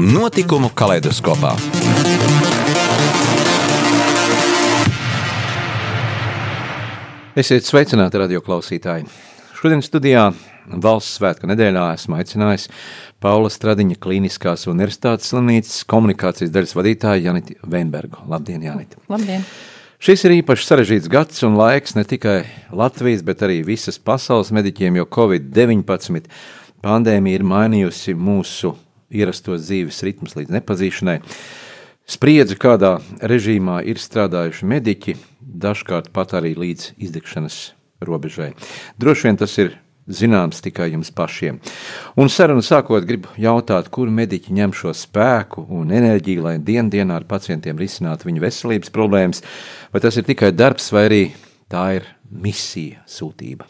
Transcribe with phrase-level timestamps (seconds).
[0.00, 1.50] Notikumu kaleidoskopā.
[7.36, 9.04] Esiet sveicināti, radioklausītāji!
[9.58, 10.22] Šodien studijā
[10.72, 12.70] valsts svētku nedēļā esmu aicinājis
[13.20, 18.24] Paula Stradiņa Kliniskās universitātes slimnīcas komunikācijas daļas vadītāju Janitu Veinbergu.
[18.32, 19.04] Labdien, Janita!
[19.12, 19.44] Labdien!
[20.00, 24.96] Šis ir īpaši sarežģīts gads un laiks ne tikai Latvijas, bet arī visas pasaules mediķiem,
[24.96, 26.24] jo Covid-19
[26.80, 28.78] Pandēmija ir mainījusi mūsu
[29.10, 31.18] ierastos dzīves ritmus līdz nepazīšanai.
[32.10, 37.60] Spriedzi, kādā režīmā ir strādājuši mediķi, dažkārt pat arī līdz izdegšanas
[38.02, 38.54] robežai.
[38.98, 39.76] Droši vien tas ir
[40.10, 41.60] zināms tikai jums pašiem.
[42.18, 47.26] Un sarunu sākot, gribu jautāt, kur mediķi ņem šo spēku un enerģiju, lai dienā ar
[47.30, 49.44] pacientiem risinātu viņu veselības problēmas,
[49.92, 51.22] vai tas ir tikai darbs, vai arī
[51.70, 53.68] tā ir misija, sūtība.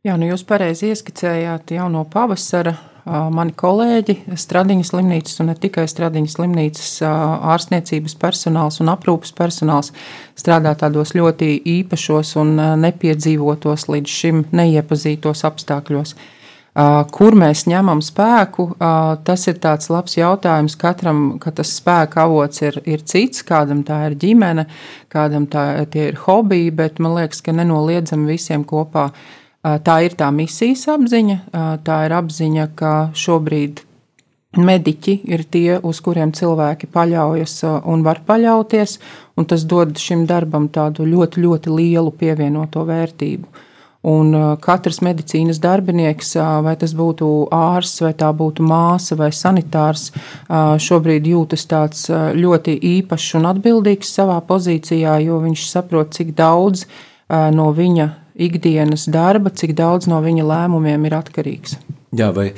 [0.00, 2.78] Jā, nu jūs pareizi ieskicējāt jau no pavasara.
[3.08, 9.88] Mani kolēģi, Stradiņas slimnīcas un ne tikai Stradiņas slimnīcas ārstniecības personāls un aprūpas personāls
[10.38, 16.14] strādā tādos ļoti īpašos un nepiedzīvotos līdz šim neiepazītos apstākļos.
[17.10, 18.68] Kur mēs ņemam spēku,
[19.26, 24.04] tas ir tāds labs jautājums katram, ka tas spēka avots ir, ir cits, kādam tā
[24.06, 24.68] ir ģimene,
[25.10, 25.64] kādam tā
[25.98, 29.08] ir hobija, bet man liekas, ka nenoliedzami visiem kopā
[29.60, 31.36] Tā ir tā misijas apziņa,
[31.84, 33.82] tā ir apziņa, ka šobrīd
[34.56, 38.96] mediķi ir tie, uz kuriem cilvēki paļaujas un var paļauties,
[39.36, 43.66] un tas dod šim darbam tādu ļoti, ļoti lielu pievienoto vērtību.
[44.10, 44.32] Un
[44.64, 46.32] katrs medicīnas darbinieks,
[46.64, 50.06] vai tas būtu ārsts, vai tā būtu māsa vai sanitārs,
[50.80, 56.86] šobrīd jūtas tāds ļoti īpašs un atbildīgs savā pozīcijā, jo viņš saprot, cik daudz
[57.28, 58.08] no viņa
[58.40, 61.78] ikdienas darba, cik daudz no viņa lēmumiem ir atkarīgs.
[62.16, 62.50] Jā, vai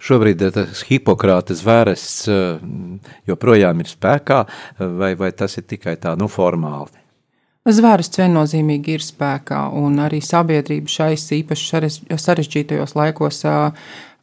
[0.00, 2.24] šobrīd tas Hipokrāta zvērests
[3.28, 4.44] joprojām ir spēkā,
[4.80, 7.02] vai, vai tas ir tikai tā nu formāli?
[7.64, 11.80] Zvērsts viennozīmīgi ir spēkā, un arī sabiedrība šais īpaši
[12.20, 13.40] sarežģītajos laikos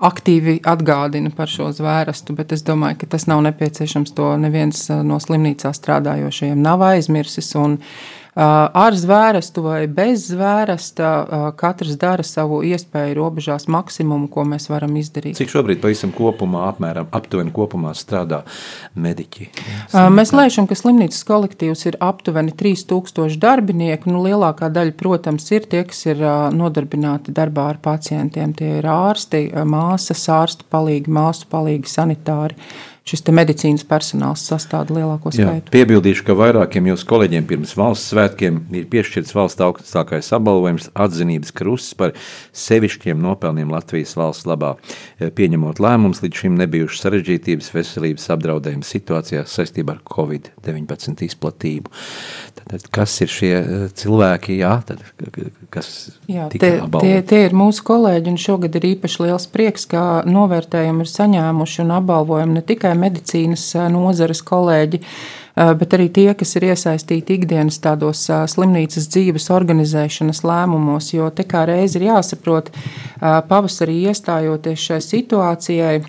[0.02, 4.14] aktīvi atgādina par šo zvērstu, bet es domāju, ka tas nav nepieciešams.
[4.18, 7.54] To neviens no slimnīcā strādājošajiem nav aizmirsis.
[7.58, 11.08] Un, uh, Ar zvērestu vai bez zvēresta
[11.60, 15.36] katrs dara savu iespēju robežās maksimumu, ko mēs varam izdarīt.
[15.36, 18.40] Cik šobrīd pavisam kopumā, apmēram aptuveni kopumā strādā
[18.96, 19.50] mediķi?
[20.16, 24.14] Mēs lēšam, ka slimnīcas kolektīvs ir aptuveni 3000 darbinieku.
[24.14, 26.24] Nu, lielākā daļa, protams, ir tie, kas ir
[26.56, 28.56] nodarbināti darbā ar pacientiem.
[28.56, 32.56] Tie ir ārsti, māsas, ārstu palīgi, māsu palīgi, sanitāri
[33.08, 35.66] šis medicīnas personāls sastāv lielāko skaitu.
[35.66, 41.54] Jā, piebildīšu, ka vairākiem jūsu kolēģiem pirms valsts svētkiem ir piešķirts valsts augstākais apbalvojums atzinības
[41.58, 42.14] krusts par
[42.54, 44.76] sevišķiem nopelniem Latvijas valsts labā,
[45.18, 51.90] e, pieņemot lēmumus līdz šim nebijušas sarežģītības veselības apdraudējuma situācijās saistībā ar Covid-19 izplatību.
[52.62, 55.02] Tad, kas ir šie e, cilvēki, jā, tad,
[55.74, 55.90] kas
[56.30, 61.02] jā, tie, tie, tie ir mūsu kolēģi, un šogad ir īpaši liels prieks, ka novērtējumi
[61.02, 65.02] ir saņēmuši un apbalvojumi ne tikai tikai medicīnas nozares kolēģi,
[65.56, 71.66] bet arī tie, kas ir iesaistīti ikdienas tādos slimnīcas dzīves organizēšanas lēmumos, jo te kā
[71.66, 72.72] reizi ir jāsaprot,
[73.22, 76.02] pavasarī iestājoties šai situācijai,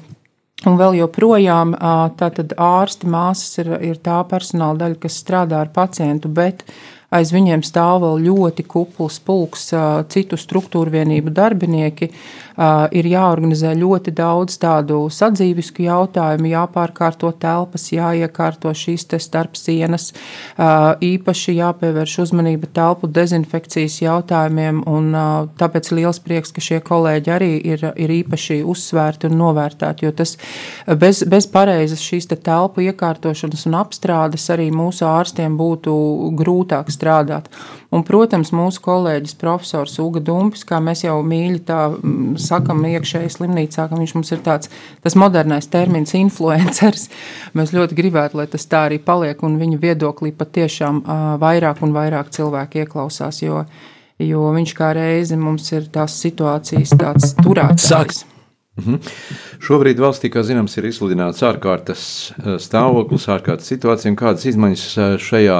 [0.63, 1.73] Un vēl joprojām
[2.15, 6.63] tātad ārsti, māsas ir, ir tā personāla daļa, kas strādā ar pacientu, bet
[7.13, 9.71] aiz viņiem stāv vēl ļoti kupls pulks
[10.13, 12.11] citu struktūru vienību darbinieki,
[12.93, 20.11] ir jāorganizē ļoti daudz tādu sadzīvisku jautājumu, jāpārkārto telpas, jāiekārto šīs te starp sienas,
[20.59, 25.13] īpaši jāpievērš uzmanība telpu dezinfekcijas jautājumiem, un
[25.61, 30.37] tāpēc liels prieks, ka šie kolēģi arī ir, ir īpaši uzsvērti un novērtēti, jo tas
[30.87, 35.95] bez, bez pareizas šīs te telpu iekārtošanas un apstrādes arī mūsu ārstiem būtu
[36.39, 37.51] grūtāk strādāt.
[37.93, 41.81] Un, protams, mūsu kolēģis profesors Uga Dumpis, kā mēs jau mīļi tā
[42.41, 44.71] sakam iekšēji slimnīcā, ka viņš mums ir tāds
[45.05, 47.09] tas modernais termins influenceris.
[47.59, 51.03] Mēs ļoti gribētu, lai tas tā arī paliek un viņa viedoklī patiešām
[51.43, 53.65] vairāk un vairāk cilvēku ieklausās, jo,
[54.23, 57.91] jo viņš kā reizi mums ir tās situācijas tāds turētājs.
[57.93, 58.23] Sāk.
[58.81, 59.03] Mhm.
[59.61, 62.05] Šobrīd valstī, kā zināms, ir izsludināts ārkārtas
[62.65, 64.15] stāvoklis, ārkārtas situācija.
[64.17, 64.87] Kādas izmaiņas
[65.21, 65.59] šajā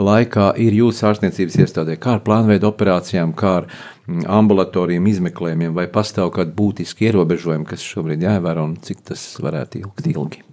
[0.00, 1.96] laikā ir jūsu ārstniecības iestādē?
[2.00, 7.84] Kā ar plānveidu operācijām, kā ar mm, ambulatoriem izmeklējumiem, vai pastāv kādi būtiski ierobežojumi, kas
[7.86, 10.44] šobrīd jāievēro un cik tas varētu ilgt ilgi?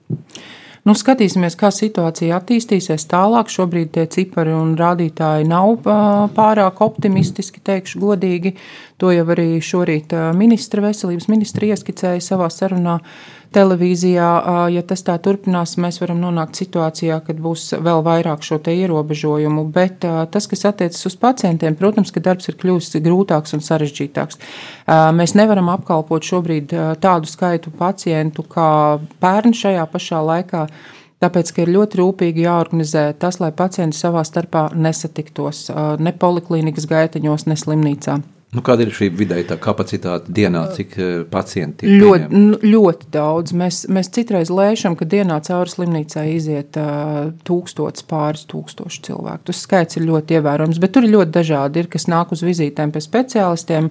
[0.82, 3.52] Nu, skatīsimies, kā situācija attīstīsies tālāk.
[3.54, 5.76] Šobrīd tie cipari un rādītāji nav
[6.34, 8.56] pārāk optimistiski, teikšu godīgi.
[8.98, 12.98] To jau arī šorīt ministra veselības ministra ieskicēja savā sarunā
[13.56, 14.30] televīzijā,
[14.72, 19.66] ja tas tā turpinās, mēs varam nonākt situācijā, kad būs vēl vairāk šo te ierobežojumu.
[19.76, 24.40] Bet tas, kas attiecas uz pacientiem, protams, ka darbs ir kļuvis grūtāks un sarežģītāks.
[25.18, 28.72] Mēs nevaram apkalpot šobrīd tādu skaitu pacientu kā
[29.24, 30.66] pērn šajā pašā laikā.
[31.22, 35.68] Tāpēc, ir ļoti rūpīgi jāorganizē tas, lai pacienti savā starpā nesatiktos
[36.02, 38.22] ne poliklīnikas gaiteņos, ne slimnīcā.
[38.52, 42.02] Nu, kāda ir šī vidēja kapacitāte dienā, cik uh, pacienti ir?
[42.02, 43.54] Ļoti, nu, ļoti daudz.
[43.56, 49.46] Mēs, mēs citreiz lēšam, ka dienā cauri slimnīcai iziet uh, tūkstots, pāris tūkstoši cilvēku.
[49.48, 51.80] Tas skaits ir ļoti ievērojams, bet tur ir ļoti dažādi.
[51.80, 53.88] Ir, kas nāk uz vizītēm pie speciālistiem,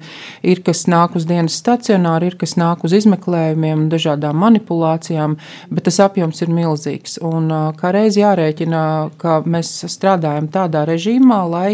[0.53, 5.39] ir, kas nāk uz dienas stacionāru, ir, kas nāk uz izmeklējumiem, dažādām manipulācijām,
[5.73, 7.17] bet tas apjoms ir milzīgs.
[7.25, 8.85] Un uh, kā reiz jārēķina,
[9.25, 11.69] ka mēs strādājam tādā režīmā, lai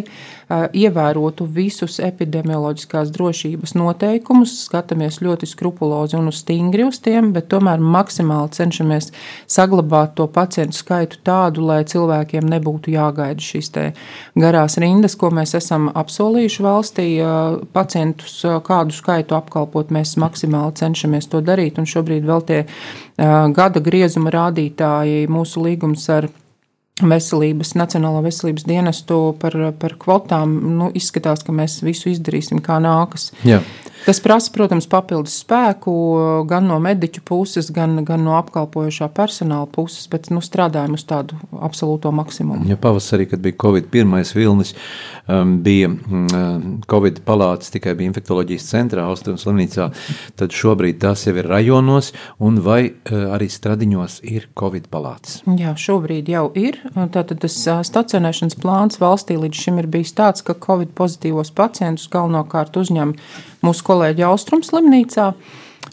[0.48, 7.82] ievērotu visus epidemioloģiskās drošības noteikumus, skatāmies ļoti skrupulozi un uz stingri uz tiem, bet tomēr
[7.82, 9.10] maksimāli cenšamies
[9.50, 13.72] saglabāt to pacientu skaitu tādu, lai cilvēkiem nebūtu jāgaida šīs
[14.38, 17.08] garās rindas, ko mēs esam apsolījuši valstī.
[17.74, 22.62] Pacientus kādu skaitu apkalpot, mēs maksimāli cenšamies to darīt, un šobrīd vēl tie
[23.18, 26.30] gada griezuma rādītāji mūsu līgums ar
[27.02, 33.30] veselības, Nacionālo veselības dienestu par, par kvotām, nu, izskatās, ka mēs visu izdarīsim kā nākas.
[33.44, 33.60] Jā.
[34.06, 35.92] Tas prasa, protams, papildus spēku
[36.46, 41.34] gan no mediķu puses, gan, gan no apkalpojošā personāla puses, bet nu, strādājam uz tādu
[41.58, 42.68] absolūto maksimumu.
[42.70, 44.76] Ja pavasarī, kad bija Covid pirmais vilnis,
[45.26, 49.88] um, bija um, Covid palātas tikai bija infektoloģijas centrā, Austrums slimnīcā,
[50.38, 55.40] tad šobrīd tās jau ir rajonos, un vai uh, arī stradiņos ir Covid palātas?
[55.58, 56.78] Jā, šobrīd jau ir.
[56.94, 62.06] Tātad tas uh, stacionēšanas plāns valstī līdz šim ir bijis tāds, ka Covid pozitīvos pacientus
[62.14, 63.18] galvenokārt uzņem
[63.66, 65.30] mūsu kolēģi Austrum slimnīcā.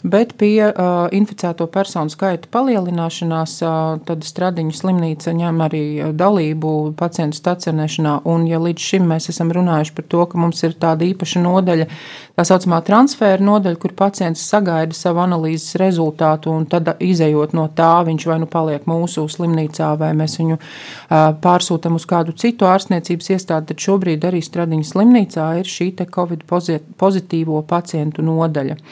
[0.04, 7.38] Bet pie uh, inficēto personu skaita palielināšanās, uh, tad Stradiņu slimnīca ņem arī dalību pacientu
[7.38, 8.18] stacionēšanā.
[8.28, 11.88] Un, ja līdz šim mēs esam runājuši par to, ka mums ir tāda īpaša nodaļa,
[12.36, 17.94] tā saucamā transfēra nodaļa, kur pacients sagaida savu analīzes rezultātu, un tad izējot no tā,
[18.04, 23.38] viņš vai nu paliek mūsu slimnīcā, vai mēs viņu uh, pārsūtam uz kādu citu ārstniecības
[23.38, 26.44] iestādi, tad šobrīd arī Stradiņu slimnīcā ir šī Covid
[27.00, 28.82] pozitīvo pacientu nodaļa.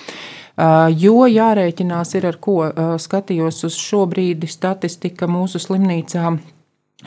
[1.02, 2.56] Jo jārēķinās ir ar ko
[3.00, 6.34] skatījos uz šo brīdi statistika mūsu slimnīcā.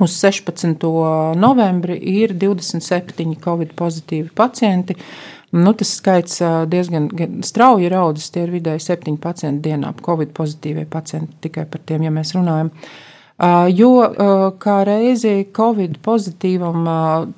[0.01, 0.81] Uz 16.
[1.39, 4.97] novembri ir 27 covid pozitīvi pacienti.
[5.55, 7.05] Nu, tas skaits diezgan
[7.47, 8.27] strauji ir audzis.
[8.33, 12.73] Tie ir vidēji 7 pacienti dienā, covid pozitīvie pacienti tikai par tiem, ja mēs runājam.
[13.75, 13.93] Jo
[14.59, 16.89] kā reizi covid pozitīvam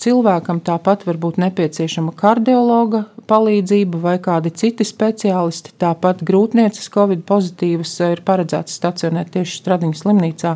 [0.01, 5.75] cilvēkam tāpat var būt nepieciešama kardiologa palīdzība vai kādi citi speciālisti.
[5.81, 10.53] Tāpat grūtniecis Covid pozitīvas ir paredzēts stacionēt tieši Stradiņas slimnīcā.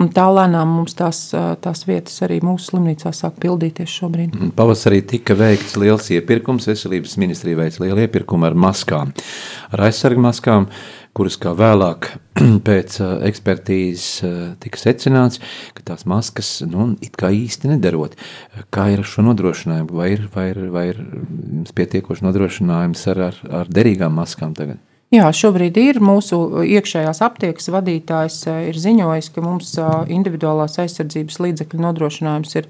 [0.00, 1.26] Un tā lēnām mums tās,
[1.64, 4.38] tās vietas arī mūsu slimnīcā sāk pildīties šobrīd.
[4.56, 6.68] Pavasarī tika veikts liels iepirkums.
[6.70, 9.12] Veselības ministrija veica lielu iepirkumu ar maskām,
[9.74, 10.70] ar aizsargu maskām.
[10.70, 12.08] Uh, kuras kā vēlāk
[12.66, 14.04] pēc ekspertīzes
[14.62, 15.40] tika secināts,
[15.76, 18.16] ka tās maskas nu, it kā īsti nedarot.
[18.74, 19.96] Kā ir ar šo nodrošinājumu?
[20.00, 21.02] Vai ir, vai ir, vai ir
[21.76, 24.80] pietiekoši nodrošinājums ar, ar, ar derīgām maskām tagad?
[25.10, 28.36] Jā, šobrīd ir mūsu iekšējās aptiekas vadītājs
[28.70, 29.72] ir ziņojis, ka mums
[30.06, 32.68] individuālās aizsardzības līdzekļu nodrošinājums ir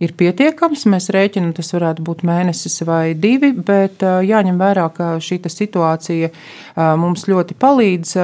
[0.00, 0.86] ir pietiekams.
[0.90, 6.30] Mēs rēķinām, tas varētu būt mēnesis vai divi, bet jāņem vērā, ka šī situācija
[7.00, 8.14] mums ļoti palīdz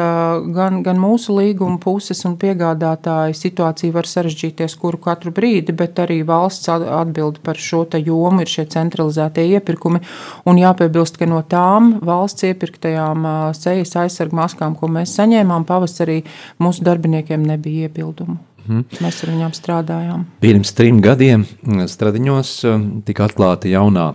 [0.56, 3.37] gan, gan mūsu līguma puses un piegādātāji.
[3.37, 8.66] Situācija var sarežģīties kuru katru brīdi, bet arī valsts atbild par šo jomu ir šie
[8.73, 10.00] centralizētie iepirkumi.
[10.49, 16.23] Un jāpiebilst, ka no tām valsts iepirktajām sejas aizsargu maskām, ko mēs saņēmām pavasarī,
[16.62, 18.56] mūsu darbiniekiem nebija iebildumu.
[18.66, 18.87] Mm.
[19.04, 20.26] Mēs ar viņiem strādājām.
[20.42, 24.11] Pirms trim gadiem mm, Stradiņos mm, tika atklāta jaunā,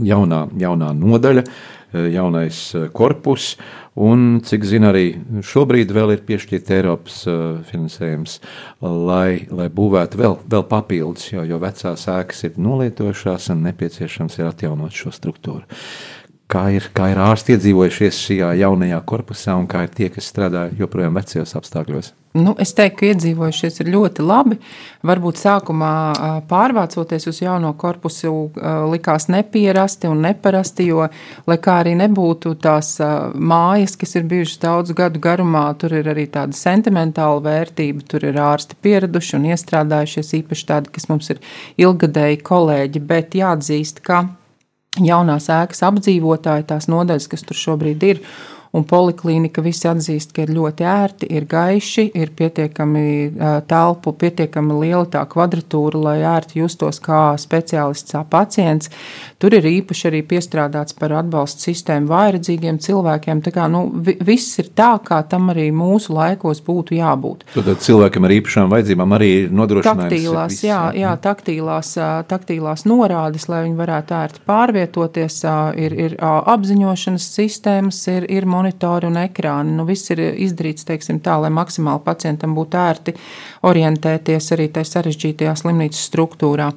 [0.00, 2.60] jaunā, jaunā nodaļa, mm, jaunais
[2.96, 3.56] korpus,
[4.00, 5.04] un, cik zinu, arī
[5.44, 7.18] šobrīd vēl ir piešķirta Eiropas
[7.68, 8.38] finansējums,
[8.80, 14.48] lai, lai būvētu vēl, vēl papildus, jo, jo vecās ēkas ir nolietojušās un nepieciešams ir
[14.48, 15.68] atjaunot šo struktūru.
[16.52, 20.68] kā ir, kā ir ārsti iedzīvojušies šajā jaunajā korpusā un kā ir tie, kas strādā
[20.78, 22.12] joprojām vecajos apstākļos?
[22.32, 24.56] Nu, es teiktu, ka iedzīvojušies ļoti labi.
[25.04, 25.92] Varbūt sākumā
[26.48, 28.32] pārvācoties uz jauno korpusu,
[28.88, 31.04] likās nepierasti un neparasti, jo,
[31.44, 32.94] lai kā arī nebūtu tās
[33.36, 38.40] mājas, kas ir bijušas daudzu gadu garumā, tur ir arī tāda sentimentāla vērtība, tur ir
[38.40, 41.42] ārsti pieraduši un iestrādājušies, īpaši tādi, kas mums ir
[41.84, 44.24] ilgadēji kolēģi, bet jāatzīst, ka
[45.04, 48.24] jaunās ēkas apdzīvotāji, tās nodaļas, kas tur šobrīd ir,
[48.72, 53.04] un poliklīnika visi atzīst, ka ir ļoti ērti, ir gaiši, ir pietiekami
[53.68, 58.88] telpu, pietiekami liela tā kvadratūra, lai ērti justos kā speciālists, kā pacients.
[59.42, 63.42] Tur ir īpaši arī piestrādāts par atbalstu sistēmu vājredzīgiem cilvēkiem.
[63.44, 63.84] Tā kā nu,
[64.24, 67.44] viss ir tā, kā tam arī mūsu laikos būtu jābūt.
[67.52, 70.06] Tad cilvēkiem ar īpašām vajadzībām arī ir nodrošinājums.
[70.06, 71.92] Taktīlās, jā, jā, taktīlās,
[72.30, 75.38] taktīlās norādes, lai viņi varētu ērti pārvietoties,
[75.76, 79.74] ir, ir apziņošanas sistēmas, ir, ir monitorinājums monitori un ekrāni.
[79.76, 83.14] Nu, viss ir izdarīts teiksim, tā, lai maksimāli pacientam būtu ērti
[83.66, 86.70] orientēties arī tajā sarežģītajā slimnīcas struktūrā.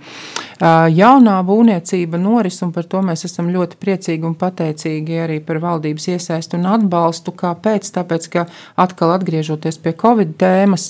[0.96, 6.10] Jaunā būvniecība noris, un par to mēs esam ļoti priecīgi un pateicīgi arī par valdības
[6.16, 7.36] iesaistu un atbalstu.
[7.36, 7.90] Kāpēc?
[7.96, 8.48] Tāpēc, ka
[8.82, 10.90] atkal atgriežoties pie Covid tēmas,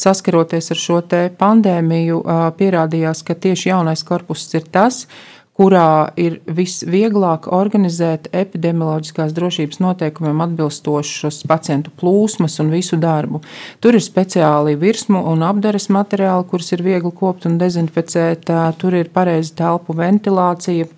[0.00, 1.00] saskaroties ar šo
[1.38, 2.22] pandēmiju,
[2.58, 10.42] pierādījās, ka tieši jaunais korpus ir tas, kas kurā ir visvieglāk organizēt epidemioloģiskās drošības noteikumiem
[10.48, 13.42] atbilstošas pacientu plūsmas un visu darbu.
[13.78, 19.12] Tur ir speciāli virsmu un apdares materiāli, kurus ir viegli kopt un dezinficēt, tur ir
[19.14, 20.90] pareiza telpu ventilācija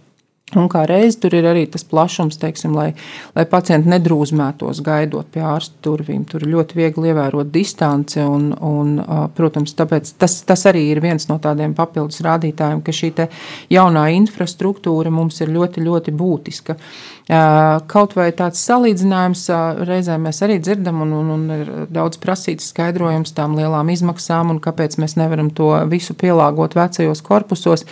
[0.55, 2.93] Un kā reiz tur ir arī tas plašums, teiksim, lai,
[3.35, 6.21] lai pacienti nedrūzmētos gaidot pie ārsta durvīm.
[6.31, 8.93] Tur ir ļoti viegli ievērot distanci, un, un
[9.35, 13.11] protams, tas, tas arī ir viens no tādiem papildus rādītājiem, ka šī
[13.75, 16.79] jaunā infrastruktūra mums ir ļoti, ļoti būtiska.
[17.91, 19.43] Kaut vai tāds salīdzinājums,
[19.89, 24.63] reizēm mēs arī dzirdam, un, un, un ir daudz prasīts skaidrojums tām lielām izmaksām, un
[24.63, 27.83] kāpēc mēs nevaram to visu pielāgot vecajos korpusos.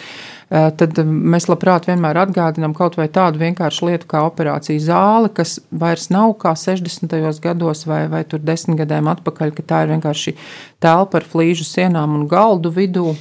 [0.54, 5.56] Eh, tad mēs labprāt vienmēr atgādinām kaut vai tādu vienkāršu lietu kā operācija zāle, kas
[5.74, 7.40] vairs nav kā 60.
[7.42, 10.36] gados vai, vai tur desmit gadiem atpakaļ, ka tā ir vienkārši
[10.84, 13.16] telpa ar flīžu sienām un galdu vidū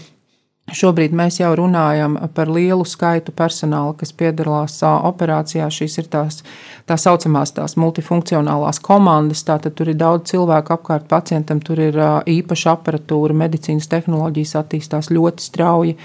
[0.72, 5.66] Šobrīd mēs jau runājam par lielu skaitu personāla, kas piedalās operācijā.
[5.68, 6.40] Šīs ir tās
[6.88, 9.44] tā saucamās tās multifunkcionālās komandas.
[9.44, 12.00] Tātad tur ir daudz cilvēku apkārt pacientam, tur ir
[12.32, 15.98] īpaša aparatūra, medicīnas tehnoloģijas attīstās ļoti strauji,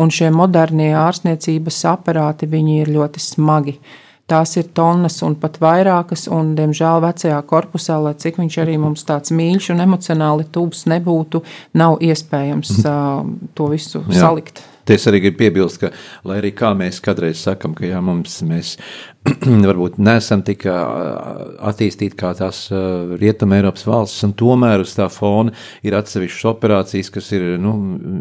[0.00, 2.48] un šie modernie ārstniecības aparāti
[2.80, 3.78] ir ļoti smagi.
[4.26, 9.06] Tās ir tonnas un pat vairākas, un, diemžēl, vecajā korpusā, lai cik viņš arī mums
[9.06, 11.44] tāds mīļš un emocionāli tūs nebūtu,
[11.78, 13.20] nav iespējams uh,
[13.54, 14.24] to visu Jā.
[14.24, 14.64] salikt.
[14.86, 15.90] Es arī gribu piebilst, ka,
[16.26, 18.76] lai arī kā mēs kādreiz sakām, ka jā, mums, mēs
[19.70, 25.54] varbūt neesam tik attīstīti kā tās Rietumē Eiropas valstis, un tomēr uz tā fona
[25.86, 27.74] ir atsevišķas operācijas, kas ir nu,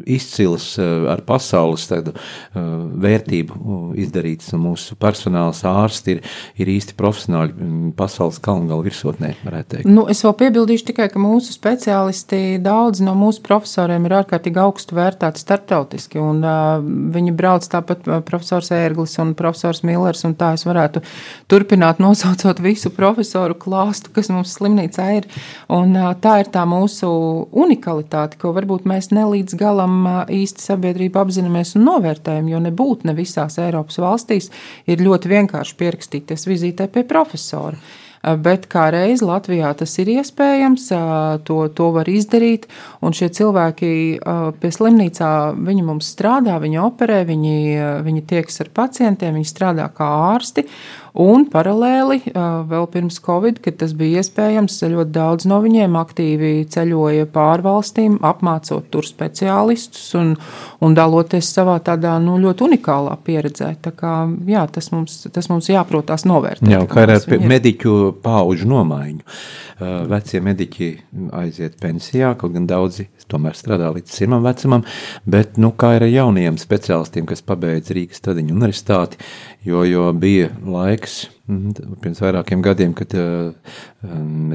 [0.09, 2.15] izcilas ar pasaules tādu
[2.55, 6.21] vērtību izdarītas, un mūsu personāls ārsti ir,
[6.61, 9.89] ir īsti profesionāļi pasaules kalngala virsotnē, varētu teikt.
[9.89, 14.97] Nu, es vēl piebildīšu tikai, ka mūsu speciālisti, daudz no mūsu profesoriem ir ārkārtīgi augstu
[14.97, 16.79] vērtēti starptautiski, un uh,
[17.15, 22.59] viņi brauc tāpat profesors Ērglis un profesors Millers, un tā es varētu varētu turpināt nosaucot
[22.61, 25.27] visu profesoru klāstu, kas mums slimnīcā ir.
[25.69, 31.85] Un, tā ir tā mūsu unikalitāte, ko varbūt mēs nelīdz galam īsti sabiedrība apzināmies un
[31.85, 34.51] novērtējam, jo nebūtu ne visās Eiropas valstīs
[34.87, 37.77] ir ļoti vienkārši pierakstīties vizītē pie profesora
[38.41, 40.87] bet kā reiz Latvijā tas ir iespējams,
[41.47, 42.67] to, to var izdarīt,
[43.05, 43.91] un šie cilvēki
[44.61, 45.31] pie slimnīcā,
[45.67, 47.57] viņi mums strādā, viņi operē, viņi,
[48.05, 50.65] viņi tieks ar pacientiem, viņi strādā kā ārsti,
[51.15, 52.17] Un paralēli,
[52.67, 58.89] vēl pirms Covid, kad tas bija iespējams, ļoti daudz no viņiem aktīvi ceļoja pārvalstīm, apmācot
[58.91, 60.33] tur speciālistus un,
[60.83, 63.71] un daloties savā tādā nu, ļoti unikālā pieredzē.
[63.85, 64.15] Tā kā,
[64.49, 66.67] jā, tas, mums, tas mums jāprotās novērtēt.
[66.73, 67.15] Jā, kā ar
[67.47, 67.95] mediķu
[68.25, 69.39] pauģu nomaiņu.
[70.11, 70.89] Vecie mediķi
[71.35, 74.85] aiziet pensijā, kaut gan daudzi tomēr strādā līdz sirmam vecumam,
[75.27, 79.19] bet, nu, kā ir ar jaunajiem speciālistiem, kas pabeidz Rīgas Tradiņu universitāti,
[79.65, 81.04] jo, jo bija laiks
[81.47, 83.53] mhm, pirms vairākiem gadiem, kad uh,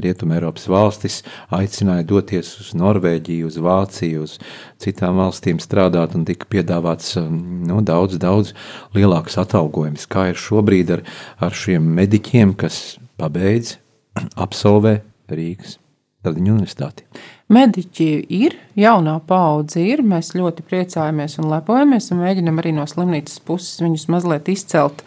[0.03, 1.19] Rietuma Eiropas valstis
[1.53, 4.37] aicināja doties uz Norvēģiju, uz Vāciju, uz
[4.81, 8.55] citām valstīm strādāt un tika piedāvāts nu, daudz, daudz
[8.97, 10.07] lielāks atalgojums.
[10.11, 11.05] Kā ir šobrīd ar,
[11.41, 13.77] ar šiem mediķiem, kas pabeidz,
[14.45, 14.99] absolvē
[15.31, 15.77] Rīgas
[16.21, 17.07] Tradiņu universitāti?
[17.51, 19.99] Mediķi ir, jaunā paudze ir.
[20.07, 25.03] Mēs ļoti priecājamies un lepojamies un mēģinam arī no slimnīcas puses viņus mazliet izcelt,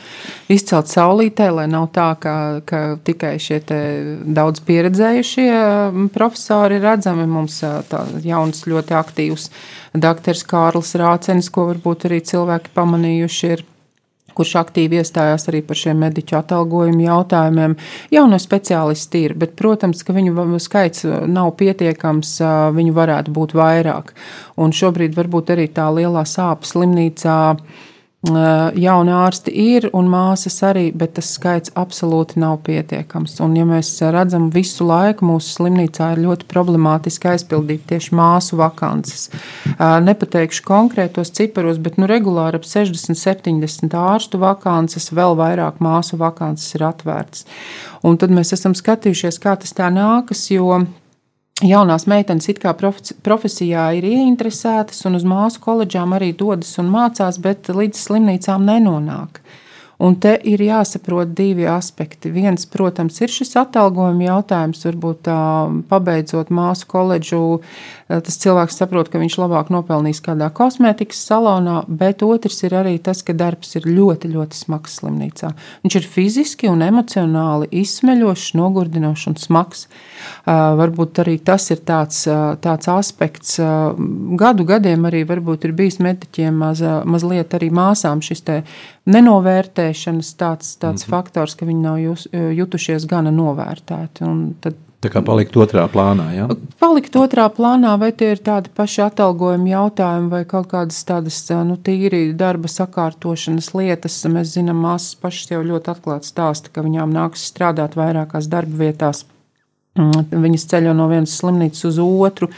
[0.53, 2.37] izcelt saulītē, lai nav tā, ka,
[2.69, 3.63] ka tikai šie
[4.37, 5.49] daudz pieredzējušie
[6.13, 7.25] profesori ir redzami.
[7.25, 9.49] Mums tā jauns, ļoti aktīvs
[9.97, 13.65] doktors Kārlis Rācenis, ko varbūt arī cilvēki pamanījuši ir
[14.35, 17.77] kurš aktīvi iestājās arī par šiem mediķu atalgojumu jautājumiem.
[18.15, 22.37] Jauno speciālisti ir, bet, protams, ka viņu skaits nav pietiekams,
[22.77, 24.15] viņu varētu būt vairāk.
[24.61, 27.39] Un šobrīd varbūt arī tā lielā sāpes slimnīcā
[28.25, 33.37] jauni ārsti ir un māsas arī, bet tas skaits absolūti nav pietiekams.
[33.45, 39.29] Un, ja mēs redzam, visu laiku mūsu slimnīcā ir ļoti problemātiski aizpildīt tieši māsu vakances.
[39.79, 46.79] Nepateikšu konkrētos ciparos, bet nu, regulāri ap 60, 70 ārstu vakances, vēl vairāk māsu vakances
[46.79, 47.45] ir atvērtas.
[48.05, 50.85] Un tad mēs esam skatījušies, kā tas tā nākas, jo
[51.63, 57.39] jaunās meitenes it kā profesijā ir ieinteresētas un uz māsu koledžām arī dodas un mācās,
[57.39, 59.44] bet līdz slimnīcām nenonāk.
[60.03, 62.33] Un te ir jāsaprot divi aspekti.
[62.35, 64.83] Viens, protams, ir šis atalgojuma jautājums.
[64.89, 65.29] Varbūt
[65.91, 67.43] pabeidzot māsu koledžu,
[68.09, 73.23] tas cilvēks saprot, ka viņš labāk nopelnīs kādā kosmētikas salonā, bet otrs ir arī tas,
[73.23, 75.53] ka darbs ir ļoti, ļoti smags slimnīcā.
[75.87, 79.87] Viņš ir fiziski un emocionāli izsmeļošs, nogurdinošs un smags.
[80.45, 82.25] Varbūt arī tas ir tāds,
[82.67, 83.57] tāds aspekts.
[84.43, 88.61] Gadu gadiem arī varbūt ir bijis mediķiem maz, mazliet arī māsām šis te
[89.85, 91.11] nenovērtēšanas tāds, tāds mm -hmm.
[91.11, 94.25] faktors, ka viņi nav jūs, jutušies gana novērtēti.
[94.61, 94.75] Tad,
[95.05, 96.33] Tā kā palikt otrā plānā.
[96.33, 96.49] Ja?
[96.81, 101.77] Palikt otrā plānā, vai tie ir tādi paši atalgojumi jautājumi, vai kaut kādas tādas nu,
[101.77, 104.25] tīri darba sakārtošanas lietas.
[104.25, 109.27] Mēs zinām, māsas pašas jau ļoti atklāti stāsta, ka viņām nāks strādāt vairākās darba vietās
[109.95, 112.49] viņas ceļo no vienas slimnīcas uz otru.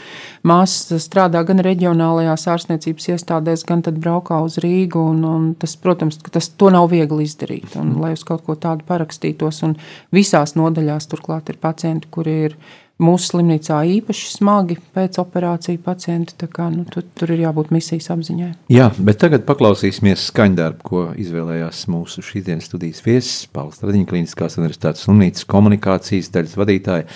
[0.47, 5.03] Māsas strādā gan reģionālajās ārstniecības iestādēs, gan tad braukā uz Rīgu.
[5.13, 7.77] Un, un tas, protams, tas nav viegli izdarīt.
[7.77, 9.77] Un, lai uz kaut ko tādu parakstītos, un
[10.13, 12.57] visās nodaļās turklāt ir pacienti, kuri ir
[13.01, 16.35] mūsu slimnīcā īpaši smagi pēc operāciju pacienti.
[16.47, 18.51] Kā, nu, tur, tur ir jābūt misijas apziņai.
[18.73, 25.05] Jā, bet tagad paklausīsimies skaņdarbu, ko izvēlējās mūsu šīsdienas studijas viesis, Pauls Tradiņa Kliniskās universitātes
[25.05, 27.07] slimnīcas komunikācijas daļas vadītāja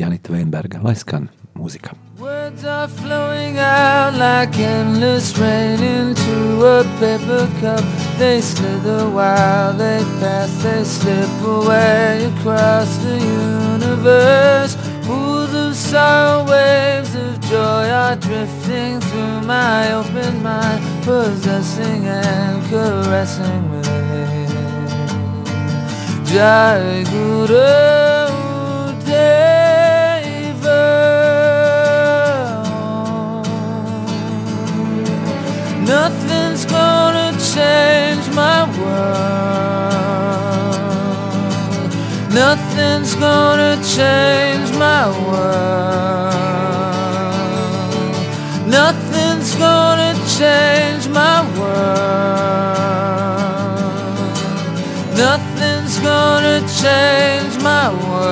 [0.00, 0.84] Janita Veinberga.
[0.84, 1.96] Lai skan mūzika!
[2.20, 7.82] Words are flowing out like endless rain into a paper cup.
[8.18, 14.76] They slither while they pass, they slip away across the universe.
[15.70, 23.80] Of sorrow, waves of joy are drifting through my open mind, possessing and caressing me.
[26.24, 27.68] Jai Guru
[29.06, 30.80] Deva.
[35.86, 40.39] Nothing's gonna change my world.
[42.32, 46.32] Nothing's gonna change my world.
[48.68, 51.90] Nothing's gonna change my world.
[55.16, 58.30] Nothing's gonna change my world.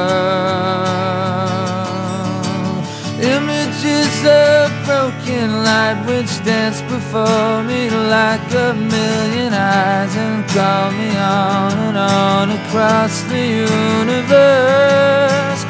[3.21, 4.68] Images of
[4.99, 7.81] broken light which dance before me
[8.17, 15.63] like a million eyes and call me on and on across the universe.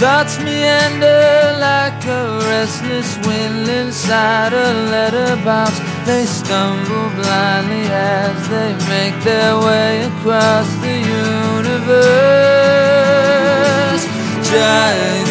[0.00, 2.22] Thoughts meander like a
[2.52, 5.72] restless wind inside a letterbox.
[6.08, 11.96] They stumble blindly as they make their way across the universe.
[14.50, 15.26] Giant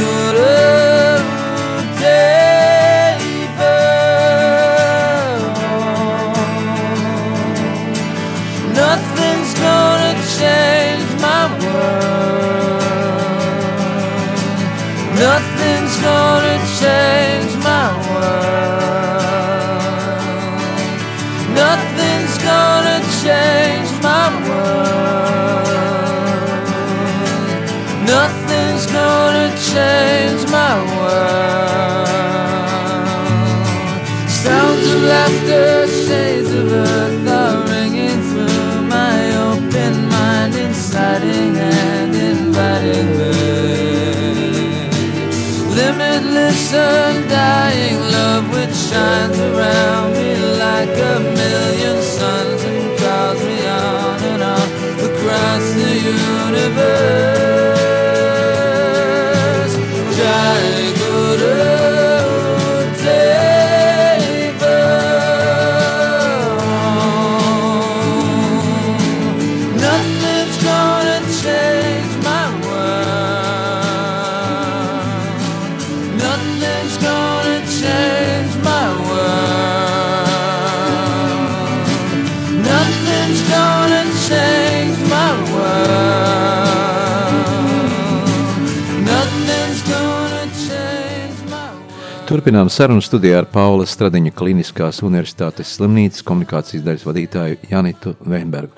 [92.66, 98.74] Turpinām sarunu studijā ar Paula Stradiņa Kliniskās Universitātes slimnīcas komunikācijas daļas vadītāju Janitu Veinbergu.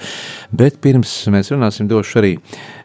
[0.51, 2.33] Bet pirms mēs runāsim, došu arī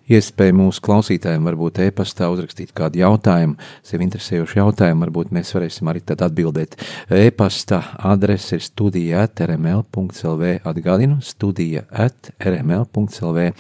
[0.07, 6.05] iespēju mūsu klausītājiem varbūt e-pastā uzrakstīt kādu jautājumu, sev interesējošu jautājumu, varbūt mēs varēsim arī
[6.07, 6.79] tad atbildēt.
[7.11, 13.51] E-pasta adrese ir studija at rml.lv atgādinu, studija at rml.lv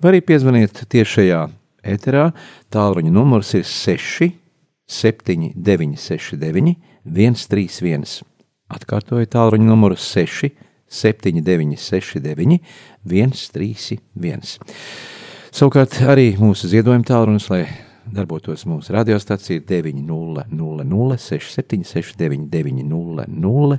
[0.00, 1.48] vai arī piezvaniet tiešajā
[1.84, 2.30] eterā,
[2.72, 4.47] tālruņa numurs ir 6
[4.88, 8.06] 7969, 131.
[8.68, 10.50] Atkārtoju tālruņa numuru 6,
[10.88, 12.60] 7969,
[13.04, 14.58] 131.
[15.52, 17.66] Savukārt arī mūsu ziedojuma tālrunis, lai
[18.14, 20.44] darbotos mūsu radiostacija 900
[21.20, 23.78] 676 900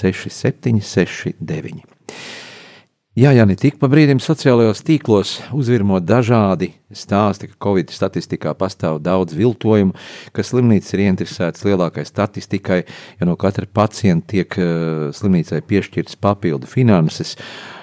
[0.00, 2.49] 676 Jā,
[3.34, 9.34] jā, ne tik pa brīdim sociālajos tīklos uzvirmo dažādi stāsti, ka Covid statistikā pastāv daudz
[9.34, 9.96] viltojumu,
[10.30, 12.84] ka slimnīcas ir ieinteresētas lielākai statistikai,
[13.18, 17.34] ja no katra pacienta tiek uh, slimnīcai piešķirtas papildu finanses.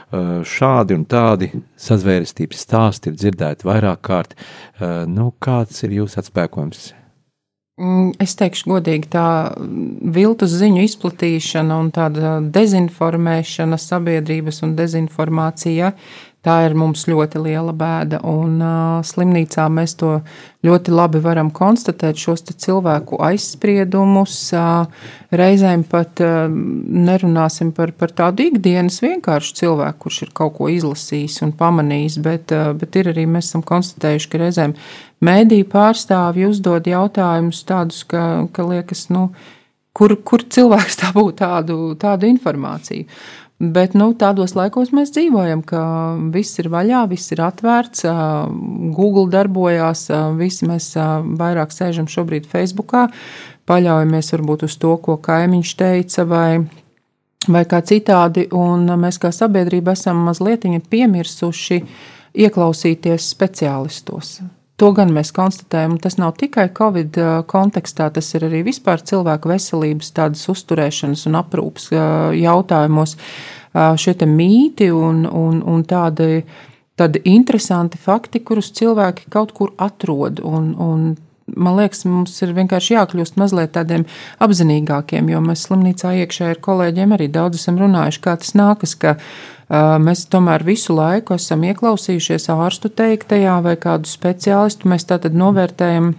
[0.08, 4.38] Uh, šādi un tādi sazvērestības stāsti ir dzirdēti vairāk kārt.
[4.80, 6.94] Uh, nu, kāds ir jūsu atspēkojums?
[7.78, 9.54] Mm, es teikšu, godīgi, tā
[10.16, 15.92] viltus ziņu izplatīšana un tāda dezinformēšana sabiedrības un dezinformācija,
[16.48, 18.22] tā ir mums ļoti liela bēda.
[18.28, 20.14] Un uh, slimnīcā mēs to
[20.66, 24.38] ļoti labi varam konstatēt, šos cilvēku aizspriedumus.
[24.56, 30.72] Uh, reizēm pat uh, nerunāsim par, par tādu ikdienas vienkāršu cilvēku, kurš ir kaut ko
[30.72, 34.80] izlasījis un pamanījis, bet, uh, bet ir arī mēs esam konstatējuši, ka reizēm
[35.26, 39.32] Mēdīju pārstāvji uzdod jautājumus tādus, ka, ka liekas, nu,
[39.98, 43.08] kur, kur cilvēks tā būtu tādu, tādu informāciju.
[43.58, 45.82] Bet nu, tādos laikos mēs dzīvojam, ka
[46.34, 48.04] viss ir vaļā, viss ir atvērts,
[48.94, 50.04] Google darbojās,
[50.38, 50.92] visi mēs
[51.40, 53.08] vairāk sēžam šobrīd Facebookā,
[53.66, 56.52] paļaujamies varbūt uz to, ko kaimiņš teica, vai,
[57.50, 61.82] vai kā citādi, un mēs kā sabiedrība esam mazliet piemirsuši
[62.38, 64.38] ieklausīties speciālistos.
[64.78, 69.02] To gan mēs konstatējam, un tas nav tikai Covid uh, kontekstā, tas ir arī vispār
[69.02, 72.02] cilvēku veselības, tādas uzturēšanas un aprūpas uh,
[72.38, 73.16] jautājumos.
[73.74, 76.44] Uh, šie mīti un, un, un tādi,
[76.98, 80.44] tādi interesanti fakti, kurus cilvēki kaut kur atrod.
[80.46, 81.10] Un, un
[81.58, 84.06] man liekas, mums ir vienkārši jākļūst mazliet tādiem
[84.46, 89.18] apzinīgākiem, jo mēs slimnīcā iekšā ar kolēģiem arī daudz esam runājuši, kā tas nākas, ka
[89.68, 94.88] Mēs tomēr visu laiku esam ieklausījušies ārstu teiktajā vai kādu speciālistu.
[94.88, 96.14] Mēs tātad novērtējam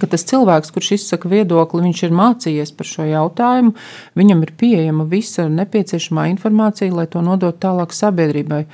[0.00, 3.74] ka tas cilvēks, kurš izsaka viedokli, viņš ir mācījies par šo jautājumu,
[4.18, 8.64] viņam ir pieejama visa nepieciešamā informācija, lai to nodotu tālāk sabiedrībai.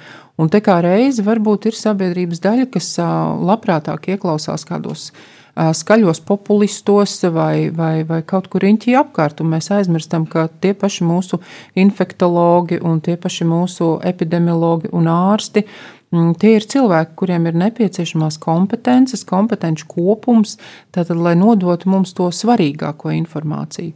[0.41, 5.11] Un te kā reizi varbūt ir sabiedrības daļa, kas labprātāk ieklausās kādos
[5.57, 11.43] skaļos populistos vai, vai, vai kaut kur riņķī apkārt, mēs aizmirstam, ka tie paši mūsu
[11.79, 15.67] infektologi un tie paši mūsu epidemiologi un ārsti.
[16.13, 20.59] Tie ir cilvēki, kuriem ir nepieciešamās kompetences, kompetenci kopums,
[20.93, 23.95] tātad, lai nodotu mums to svarīgāko informāciju.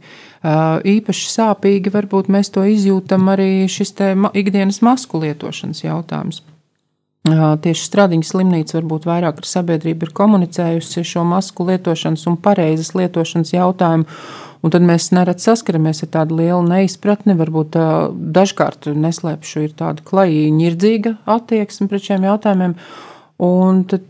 [0.97, 3.93] Īpaši sāpīgi varbūt mēs to izjūtam arī šis
[4.33, 6.41] ikdienas masku lietošanas jautājums.
[7.27, 13.53] Tieši Stradiņas slimnīca varbūt vairāk ar sabiedrību ir komunicējusi šo masku lietošanas un pareizas lietošanas
[13.55, 14.07] jautājumu.
[14.65, 17.77] Un tad mēs nerad saskaramies ar tādu lielu neizpratni, varbūt
[18.35, 22.77] dažkārt neslēpšu ir tāda klajīga, nirdzīga attieksme pret šiem jautājumiem.
[23.43, 24.07] Un tad,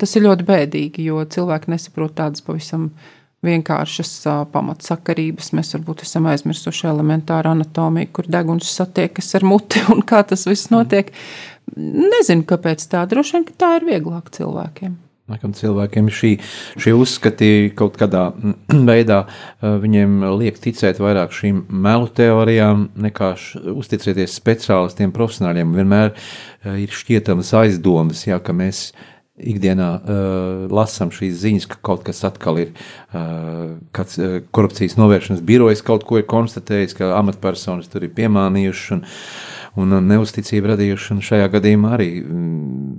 [0.00, 2.88] tas ir ļoti bēdīgi, jo cilvēki nesaprot tādas pavisam
[3.44, 4.10] vienkāršas
[4.50, 5.52] pamatsakarības.
[5.54, 10.72] Mēs varbūt esam aizmirsuši elementāru anatomiju, kur deguns satiekas ar muti un kā tas viss
[10.74, 11.12] notiek.
[11.12, 11.53] Mm.
[11.76, 13.06] Nezinu, kāpēc tā.
[13.10, 15.00] Droši vien, tā ir vieglāk cilvēkiem.
[15.32, 16.34] Laikam cilvēkiem šī,
[16.84, 18.26] šie uzskati kaut kādā
[18.90, 19.22] veidā
[19.62, 23.30] viņiem liek ticēt vairāk šīm melu teorijām, nekā
[23.72, 25.72] uzticēties speciālistiem, profesionāļiem.
[25.80, 26.12] Vienmēr
[26.76, 28.90] ir šķietamas aizdomas, jā, ka mēs
[29.34, 30.12] ikdienā uh,
[30.70, 32.76] lasām šīs ziņas, ka kaut kas atkal ir,
[33.10, 39.18] uh, kāds uh, korupcijas novēršanas birojas kaut ko ir konstatējis, ka amatpersonas tur ir piemānījušas.
[39.80, 41.18] Un, neusticību radījuši.
[41.24, 42.94] Šajā gadījumā arī mm,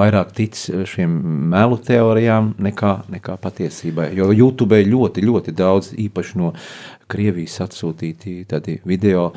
[0.00, 0.58] vairāk tic
[0.90, 1.14] šiem
[1.52, 4.10] melu teorijām nekā, nekā patiesībai.
[4.18, 6.54] Jo YouTube ļoti, ļoti daudz, īpaši no
[7.10, 8.42] Krievijas atsūtīti
[8.88, 9.32] video.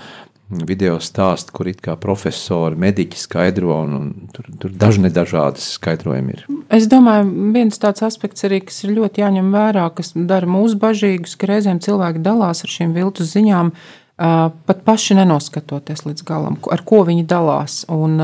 [0.54, 6.36] Video stāstu, kur it kā profesori, mediķi skaidro, un, un tur, tur dažne dažādas skaidrojumi
[6.36, 6.44] ir.
[6.78, 11.34] Es domāju, viens tāds aspekts arī, kas ir ļoti jāņem vērā, kas dara mūs bažīgus,
[11.40, 16.84] ka reizēm cilvēki dalās ar šīm viltus ziņām, uh, pat paši nenoskatoties līdz galam, ar
[16.86, 17.84] ko viņi dalās.
[17.92, 18.20] Un,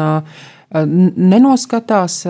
[0.69, 2.21] nenoskatās,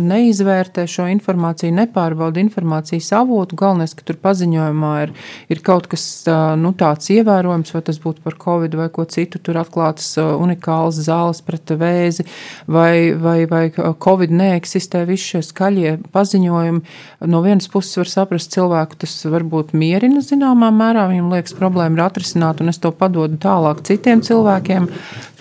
[0.00, 3.58] neizvērtē šo informāciju, nepārbauda informācijas avotu.
[3.60, 5.12] Galvenais, ka tur paziņojumā ir,
[5.52, 6.24] ir kaut kas
[6.56, 11.42] nu, tāds ievērojams, vai tas būtu par covid vai ko citu, tur atklātas unikālas zāles
[11.44, 12.24] pret vēzi,
[12.64, 15.04] vai, vai, vai covid neeksistē.
[15.08, 21.04] Visi šie skaļie paziņojumi no vienas puses var saprast cilvēku, tas varbūt mierina zināmā mērā,
[21.12, 24.88] viņam liekas, problēma ir atrisināta, un es to padodu tālāk citiem cilvēkiem.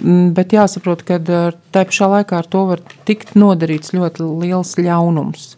[0.02, 5.50] Mm, bet jāsaprot, ka tā pašā laikā ar to var tikt nodarīts ļoti liels ļaunums.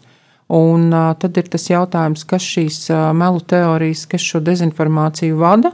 [0.54, 2.78] Un tad ir tas jautājums, kas šīs
[3.16, 5.72] melu teorijas, kas šo dezinformāciju vada,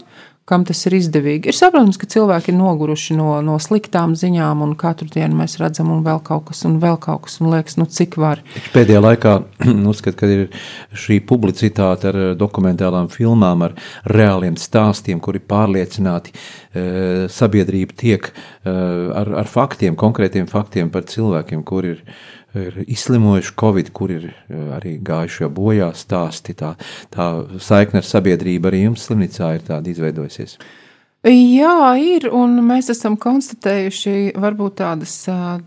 [0.50, 1.50] kam tas ir izdevīgi.
[1.50, 5.92] Ir saprotams, ka cilvēki ir noguruši no, no sliktām ziņām, un katru dienu mēs redzam,
[5.94, 8.42] un vēl kaut kas, un vēl kaut kas, un liekas, nu cik var.
[8.74, 9.36] Pēdējā laikā
[9.92, 10.46] uzskat, ka ir
[10.90, 13.76] šī publicitāte ar dokumentālām filmām, ar
[14.10, 21.64] reāliem stāstiem, kuri pārliecināti e, sabiedrība tiek e, ar, ar faktiem, konkrētiem faktiem par cilvēkiem,
[21.66, 22.04] kuri ir
[22.58, 26.56] ir izslimojuši Covid, kur ir eh, arī gājuši jau bojā stāsti.
[26.58, 26.74] Tā,
[27.14, 27.30] tā
[27.62, 30.58] saikne ar sabiedrību arī jums slimnīcā ir tāda izveidojusies.
[31.28, 35.12] Jā, ir, un mēs esam konstatējuši varbūt tādas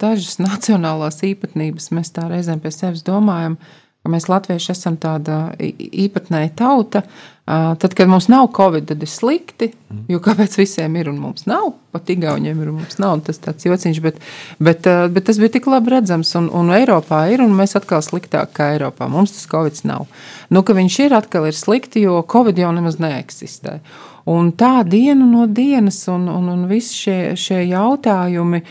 [0.02, 1.92] dažas nacionālās īpatnības.
[1.94, 3.60] Mēs tā reizēm pie sevis domājam,
[4.02, 7.04] ka mēs latvieši esam tāda īpatnēja tauta,
[7.46, 9.74] Tad, kad mums nav covid, tad ir slikti.
[10.08, 11.74] Jo kāpēc visiem ir un mums nav?
[11.92, 13.18] Pat Igauniem ir un mums nav.
[13.28, 14.22] Tas tāds jociņš, bet,
[14.64, 16.32] bet, bet tas bija tik labi redzams.
[16.40, 19.10] Un, un Eiropā ir, un mēs atkal sliktāk kā Eiropā.
[19.12, 20.08] Mums tas covid nav.
[20.48, 23.82] Nu, ka viņš ir atkal ir slikti, jo covid jau nemaz neeksistē.
[24.30, 28.62] Un tā diena no dienas, un, un, un visi šie, šie jautājumi,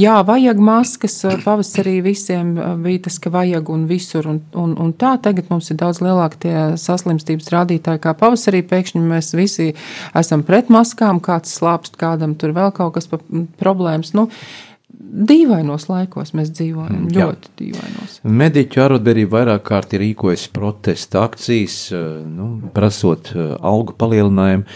[0.00, 5.18] jā, vajag maskas, pavasarī visiem bija tas, ka vajag un visur, un, un, un tā
[5.20, 9.74] tagad mums ir daudz lielāki tie saslimstības rādītāji, kā pavasarī pēkšņi mēs visi
[10.16, 13.20] esam pret maskām, kāds slāpst, kādam tur vēl kaut kas pa
[13.60, 14.14] problēmas.
[14.16, 14.30] Nu,
[15.12, 17.06] dīvainos laikos mēs dzīvojam.
[17.12, 17.28] Jā.
[17.28, 18.18] Ļoti dīvainos.
[18.24, 24.68] Mediķu arotbiedrība vairāk kārt ir rīkojusi protesta akcijas, eh, nu, prasot eh, algu palielinājumu.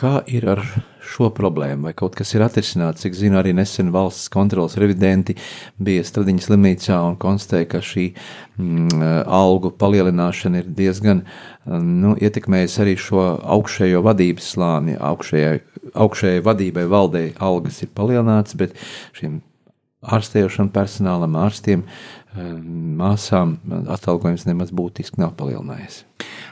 [0.00, 0.62] Kā ir ar
[1.04, 3.02] šo problēmu, vai kaut kas ir atrisināts?
[3.04, 5.34] Cik zinu, arī nesen valsts kontrolas revidenti
[5.82, 11.24] bija Stradiņas slimnīcā un konstatēja, ka šī mm, algu palielināšana ir diezgan
[11.66, 13.26] nu, ietekmējusi arī šo
[13.58, 14.96] augšējo vadības slāni.
[15.10, 15.60] Augšējai,
[16.06, 18.78] augšējai vadībai, valdei algas ir palielināts, bet
[19.18, 19.40] šiem
[20.00, 22.52] ārstējošam personālam, ārstiem, eh,
[23.00, 23.58] māsām
[23.88, 26.04] atalgojums nemaz būtiski nav palielinājies.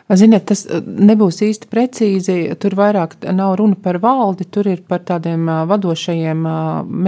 [0.09, 2.37] Ziniet, tas eh, nebūs īsti precīzi.
[2.61, 6.49] Tur vairāk nav runa par valdi, tur ir par tādiem eh, vadošajiem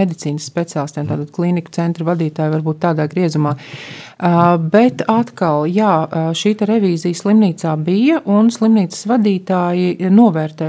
[0.01, 3.55] medicīnas speciālistiem, tātad klīniku centra vadītāji varbūt tādā griezumā.
[4.71, 5.91] Bet atkal, jā,
[6.37, 10.67] šī revīzija slimnīcā bija, un slimnīcas vadītāji novērtē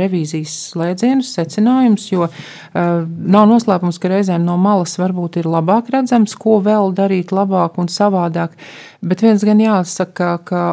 [0.00, 2.26] revīzijas slēdzienus, secinājumus, jo
[2.74, 7.86] nav noslēpums, ka reizēm no malas varbūt ir labāk redzams, ko vēl darīt labāk un
[7.86, 8.58] savādāk.
[9.06, 10.64] Bet viens gan jāsaka, ka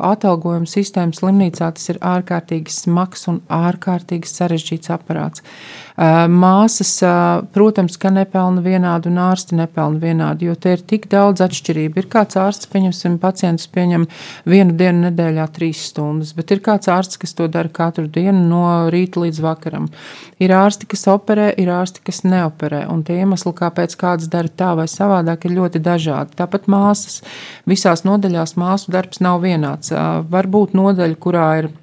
[0.47, 5.43] atalgojuma sistēma slimnīcā tas ir ārkārtīgi smags un ārkārtīgi sarežģīts aparāts.
[5.97, 6.91] Māsas,
[7.55, 11.97] protams, ka nepelna vienādu un ārsti nepelna vienādu, jo te ir tik daudz atšķirību.
[11.97, 14.05] Ir kāds ārsts, pieņemsim, pacients pieņem
[14.45, 18.61] vienu dienu nedēļā trīs stundas, bet ir kāds ārsts, kas to dara katru dienu no
[18.93, 19.87] rīta līdz vakaram.
[20.37, 24.75] Ir ārsti, kas operē, ir ārsti, kas neoperē, un tie iemesli, kāpēc kāds dara tā
[24.77, 26.37] vai savādāk, ir ļoti dažādi.
[26.37, 27.23] Tāpat māsas
[27.65, 29.89] visās nodaļās māsu darbs nav vienāds.
[30.29, 31.73] Var būt nodaļa, kurā ir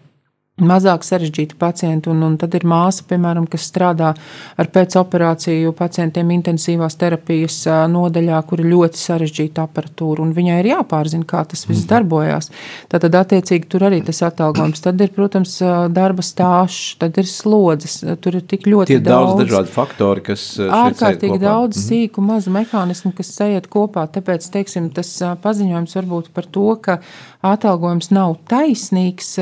[0.62, 4.12] mazāk sarežģīti pacienti, un, un tad ir māsa, piemēram, kas strādā
[4.54, 7.56] ar pēcoperāciju pacientiem intensīvās terapijas
[7.90, 11.90] nodaļā, kur ir ļoti sarežģīta aparatūra, un viņai ir jāpārzina, kā tas viss mhm.
[11.90, 12.50] darbojās.
[12.92, 14.84] Tātad, attiecīgi, tur arī tas atalgojums.
[14.84, 15.56] Tad ir, protams,
[15.90, 20.46] darba stāsts, tad ir slodzes, tur ir tik ļoti Tie daudz, daudz dažādi faktori, kas
[20.62, 21.88] ārkārtīgi daudz mhm.
[21.88, 24.06] sīku, mazu mehānismu, kas sajiet kopā.
[24.14, 25.10] Tāpēc, teiksim, tas
[25.42, 27.00] paziņojums varbūt par to, ka
[27.44, 29.34] atalgojums nav taisnīgs,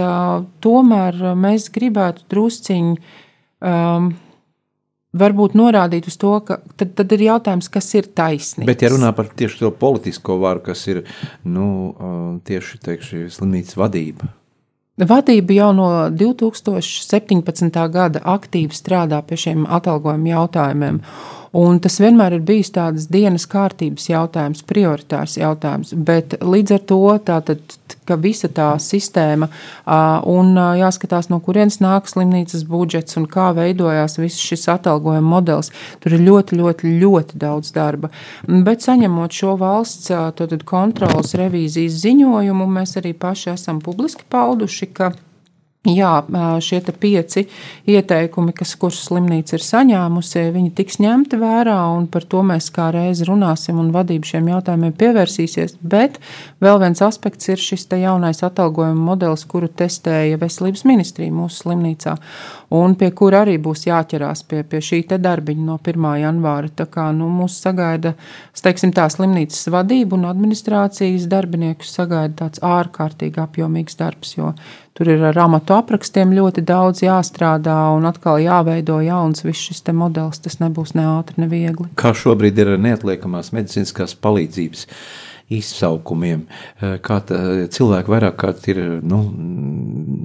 [0.65, 1.02] tomēr
[1.39, 4.13] mēs gribētu drusciņi um,
[5.13, 8.69] varbūt norādīt uz to, ka tad, tad ir jautājums, kas ir taisnīgs.
[8.69, 11.03] Bet, ja runā par tieši to politisko varu, kas ir
[11.45, 11.67] nu,
[12.49, 14.33] tieši teikšu, slimnīcas vadība.
[15.03, 17.79] Vadība jau no 2017.
[17.93, 21.01] gada aktīvi strādā pie šiem atalgojuma jautājumiem.
[21.53, 25.91] Un tas vienmēr ir bijis tāds dienas kārtības jautājums, prioritārs jautājums.
[25.93, 27.75] Bet līdz ar to tātad,
[28.09, 29.51] ka visa tā sistēma
[30.33, 35.69] un jāskatās, no kurienes nāk slimnīcas budžets un kā veidojās viss šis atalgojuma modelis,
[36.01, 38.09] tur ir ļoti, ļoti, ļoti daudz darba.
[38.49, 45.13] Bet saņemot šo valsts tātad, kontrolas revīzijas ziņojumu, mēs arī paši esam publiski pauduši, ka
[45.83, 46.21] Jā,
[46.63, 47.43] šie pieci
[47.91, 52.85] ieteikumi, kas, kurus slimnīca ir saņēmusi, viņi tiks ņemti vērā, un par to mēs kā
[52.95, 55.75] reizi runāsim, un vadība šiem jautājumiem pievērsīsies.
[55.83, 56.21] Bet
[56.63, 62.15] vēl viens aspekts ir šis jaunais atalgojuma modelis, kuru testēja Veselības ministrija mūsu slimnīcā,
[62.79, 66.09] un pie kura arī būs jāķerās pie, pie šī darbiņa no 1.
[66.23, 66.71] janvāra.
[66.71, 68.15] Tā kā nu, mūs sagaida,
[68.63, 74.55] teiksim, tā slimnīcas vadība un administrācijas darbiniekus sagaida tāds ārkārtīgi apjomīgs darbs, jo
[74.93, 80.43] Tur ir ar amatu aprakstiem ļoti daudz jāstrādā un atkal jāveido jauns viss šis modelis.
[80.45, 81.89] Tas nebūs ne ātri, ne viegli.
[81.97, 84.87] Kā šobrīd ir ar neatliekamās medicīniskās palīdzības?
[85.53, 86.47] izsaukumiem,
[86.81, 87.19] eh, kā
[87.77, 89.19] cilvēki vairāk kārt ir, nu,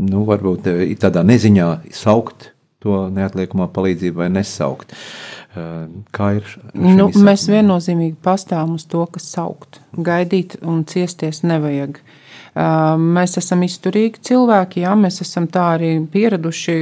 [0.07, 4.93] nu varbūt eh, tādā neziņā saukt to neatliekamo palīdzību vai nesaukt.
[5.57, 6.53] Eh, kā ir?
[6.73, 11.99] Nu, mēs viennozīmīgi pastāvam uz to, ka saukt, gaidīt un ciesties nevajag.
[11.99, 12.26] Uh,
[12.57, 16.77] Mēs esam izturīgi cilvēki, jā, mēs esam tā arī pieraduši,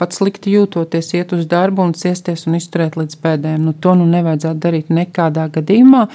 [0.00, 3.66] pat slikti jūtoties, iet uz darbu un ciesties un izturēt līdz pēdējiem.
[3.66, 6.06] Nu, to nu nevajadzētu darīt nekādā gadījumā.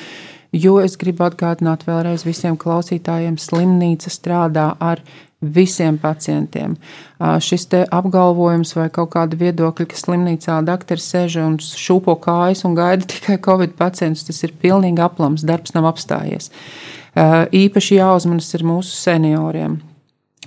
[0.58, 5.04] Jo es gribu atgādināt vēlreiz visiem klausītājiem, slimnīca strādā ar
[5.39, 6.73] visiem pacientiem.
[7.19, 13.06] Šis apgalvojums vai kaut kāda viedokļa, ka slimnīcā doktori sēž un šūpo kājas un gaida
[13.06, 16.49] tikai covid pacientus, tas ir pilnīgi aplams, darbs nav apstājies.
[17.15, 19.80] Īpaši jāuzmanas ir mūsu senioriem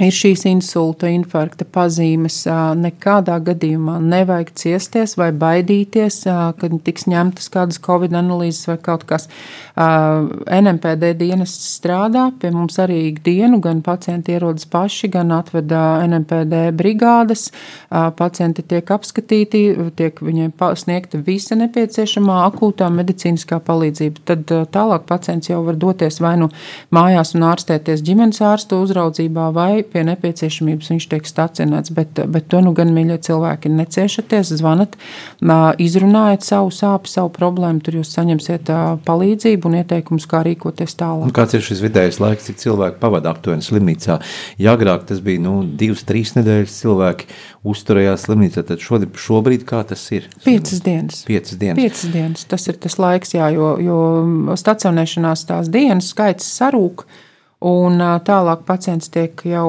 [0.01, 2.39] ir šīs insulta, infarkta pazīmes,
[2.81, 6.23] nekādā gadījumā nevajag ciesties vai baidīties,
[6.57, 9.29] kad tiks ņemtas kādas covid analīzes vai kaut kas.
[9.77, 17.51] NMPD dienas strādā, pie mums arī ikdienu, gan pacienti ierodas paši, gan atveda NMPD brigādes,
[17.91, 19.63] pacienti tiek apskatīti,
[20.01, 24.25] tiek viņiem sniegta visa nepieciešamā akūtā medicīniskā palīdzība.
[24.33, 26.49] Tad tālāk pacients jau var doties vai nu
[26.93, 31.93] mājās un ārstēties ģimenes ārstu uzraudzībā vai vai pie nepieciešamības viņš tiek stacionēts.
[31.95, 34.97] Bet, bet to nu gan, mīļie cilvēki, neciešaties, zvanat,
[35.83, 38.71] izrunājiet savu sāpju, savu problēmu, tur jūs saņemsiet
[39.07, 41.27] palīdzību un ieteikumus, kā rīkoties tālāk.
[41.29, 44.21] Un kāds ir šis vidējais laiks, cik cilvēki pavada aptuveni slimnīcā?
[44.63, 47.29] Ja agrāk tas bija nu, divas, trīs nedēļas cilvēki
[47.69, 50.29] uzturējās slimnīcā, tad šodien, šobrīd kā tas ir?
[50.45, 51.23] Piecas dienas.
[51.29, 51.79] Piecas dienas.
[51.81, 52.47] Piecas dienas.
[52.51, 53.99] Tas ir tas laiks, jā, jo, jo
[54.59, 57.07] stacionēšanās tās dienas skaits sarūk.
[57.63, 59.67] Un tālāk pacients tiek jau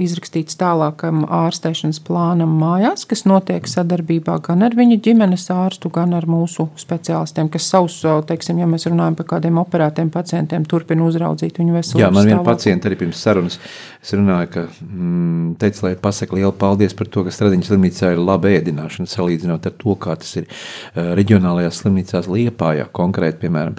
[0.00, 6.28] izrakstīts tālākam ārstēšanas plānam mājās, kas notiek sadarbībā gan ar viņa ģimenes ārstu, gan ar
[6.30, 11.74] mūsu speciālistiem, kas savus, teiksim, ja mēs runājam par kādiem operētiem pacientiem, turpina uzraudzīt viņu
[11.78, 12.04] veselību.
[12.04, 13.58] Jā, man viena pacienta arī pirms sarunas
[14.04, 18.20] es runāju, ka mm, teica, lai pasaka lielu paldies par to, ka Stradiņas slimnīcā ir
[18.20, 20.48] laba ēdināšana, salīdzinot ar to, kā tas ir
[20.94, 23.78] reģionālajās slimnīcās Liepājā konkrēti, piemēram,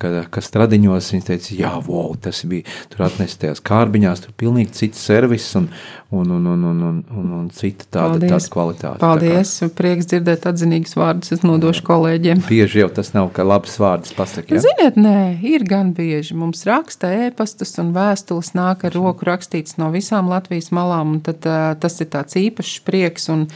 [0.00, 4.76] ka, ka Stradiņos viņas teica, jā, wow, tas bija tur atnest tajās kārbiņās, tur pilnīgi
[4.78, 5.68] cits servis un,
[6.12, 9.00] un, un, un, un, un, un, un cita tāda, tāda kvalitāte.
[9.00, 12.42] Paldies, kā, prieks dzirdēt atzinīgus vārdus, es nodošu kolēģiem.
[12.44, 14.52] Bieži jau tas nav, ka labs vārds pasaka.
[14.52, 14.60] Ja?
[14.60, 16.36] Ziniet, nē, ir gan bieži.
[16.36, 21.48] Mums raksta ēpastus un vēstules nāk ar roku rakstīts no visām Latvijas malām, un tad
[21.48, 23.46] uh, tas ir tāds īpašs prieks, un,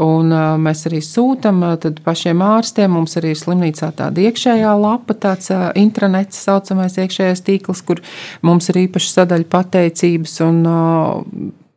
[0.00, 1.76] un uh, mēs arī sūtam uh,
[2.08, 7.84] pašiem ārstiem, mums arī ir slimnīcā tāda iekšējā lapa, tāds uh, intranets saucamais iekšējais tīkls,
[7.84, 8.00] kur
[8.40, 10.64] mums ir īpaša sadaļa pateicības un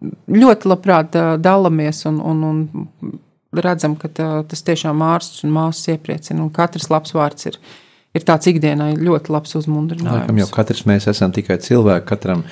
[0.02, 3.14] ļoti labprāt dalāmies un, un, un
[3.54, 6.42] redzam, ka tā, tas tiešām ārsts un māsas iepriecina.
[6.44, 7.58] Un katrs labs vārds ir,
[8.16, 10.24] ir tāds ikdienai ļoti labs uzmundrinājums.
[10.24, 12.46] Laikam jau katrs mēs esam tikai cilvēki, katram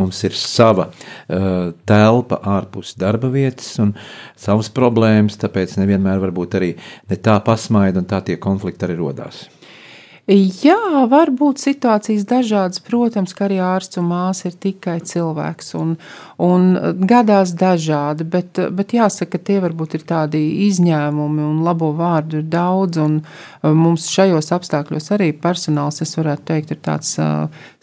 [0.00, 3.94] mums ir sava uh, telpa ārpus darba vietas un
[4.40, 6.72] savas problēmas, tāpēc nevienmēr varbūt arī
[7.10, 9.44] ne tā pasmaida un tā tie konflikti arī rodās.
[10.24, 12.80] Jā, var būt situācijas dažādas.
[12.80, 15.90] Protams, ka arī ārsts un māsa ir tikai cilvēks un,
[16.40, 16.64] un
[17.04, 22.48] gadās dažādi, bet, bet jāsaka, ka tie varbūt ir tādi izņēmumi un labo vārdu ir
[22.48, 23.02] daudz.
[23.04, 23.20] Un
[23.76, 27.18] mums šajos apstākļos arī personāls, es varētu teikt, ir tāds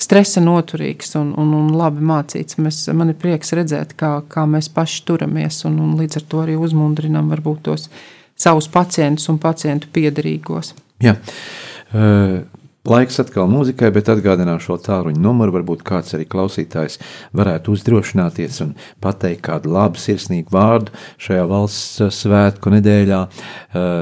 [0.02, 2.58] stresa noturīgs un, un, un labi mācīts.
[2.58, 6.42] Mēs, man ir prieks redzēt, kā, kā mēs paši turamies un, un līdz ar to
[6.48, 7.92] arī uzmundrinam varbūt tos
[8.34, 10.74] savus pacientus un pacientu piedarīgos.
[11.06, 11.14] Jā.
[11.14, 15.54] Uh, Laiks atkal mūzikai, bet atgādināšu šo tāluņa numuru.
[15.60, 16.98] Varbūt kāds arī klausītājs
[17.38, 18.72] varētu uzdrošināties un
[19.04, 23.22] pateikt kādu labu, sirsnīgu vārdu šajā valsts svētku nedēļā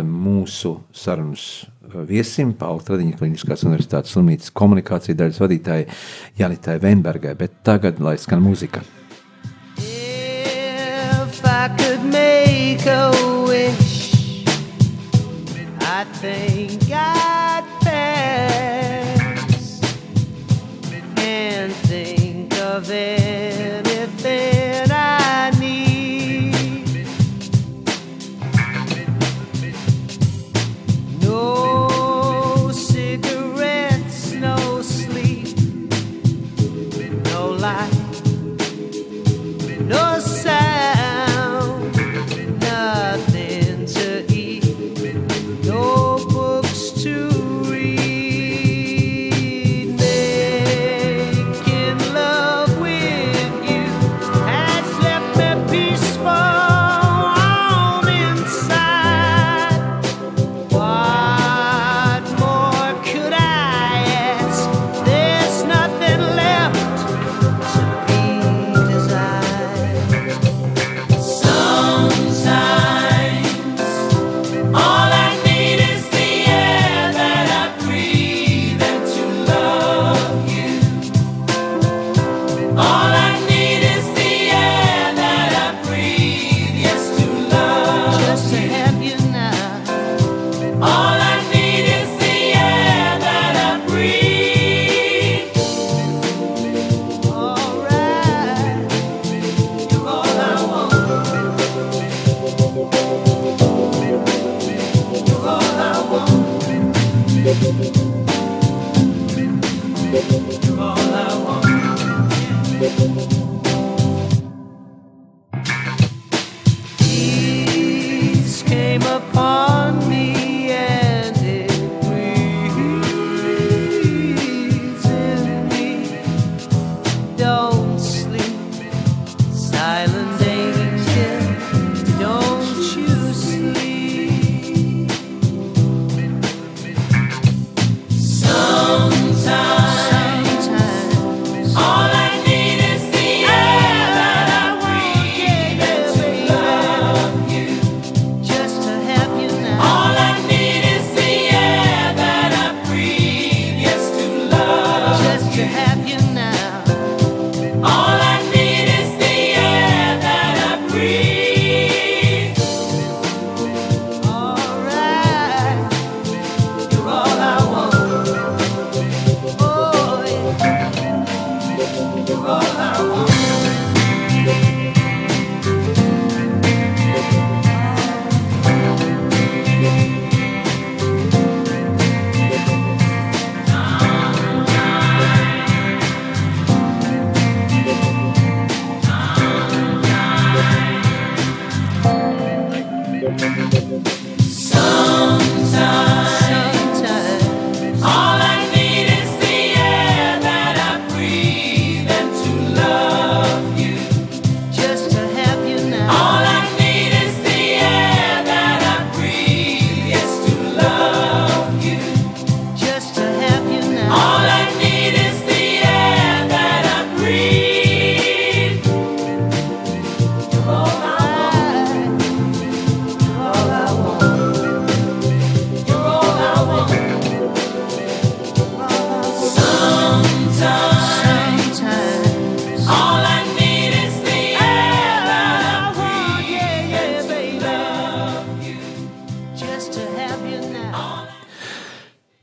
[0.07, 1.49] mūsu sarunas
[2.07, 5.87] viesim, Pauli Tradiņa Kliniskās universitātes slimnīcas komunikācija daļas vadītājai
[6.39, 7.35] Janitai Veinbergai.
[7.39, 8.85] Bet tagad lai skan mūzika.
[12.81, 13.11] I
[13.47, 14.15] wish,
[15.81, 16.58] I think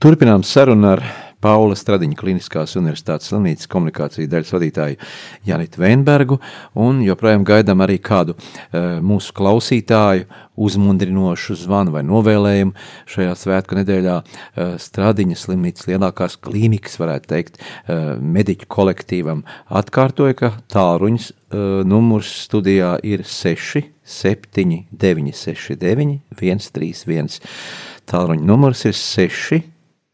[0.06, 1.00] Turpinām sarunu ar
[1.42, 5.08] Paula Stradiņa Kliniskās Universitātes slimnīcas komunikāciju daļas vadītāju
[5.48, 6.38] Janitu Veinbergu,
[6.78, 10.28] un joprojām gaidām arī kādu uh, mūsu klausītāju
[10.62, 12.86] uzmundrinošu zvanu vai novēlējumu
[13.16, 19.42] šajā svētku nedēļā uh, Stradiņa slimnīcas lielākās klīnikas, varētu teikt, uh, mediķu kolektīvam.
[19.66, 27.40] Atkārtoja, ka tālruņas uh, numurs studijā ir 6 7 9 6 9 1 3 1.
[28.06, 29.66] Tālruņa numurs ir 6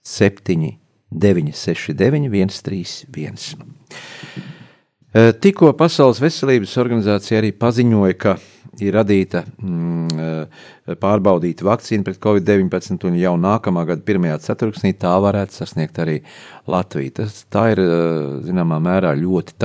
[0.03, 0.79] 7,
[1.13, 3.67] 9, 6, 9, 1, 3, 1.
[5.41, 8.33] Tikko Pasaules veselības organizācija arī paziņoja, ka
[8.81, 15.61] ir radīta mm, pārbaudīta vakcīna pret covid-19, un jau nākamā gada pirmajā ceturksnī tā varētu
[15.61, 16.19] sasniegt arī
[16.73, 17.13] Latviju.
[17.21, 17.85] Tas, tā ir,
[18.49, 19.59] zināmā mērā, ļoti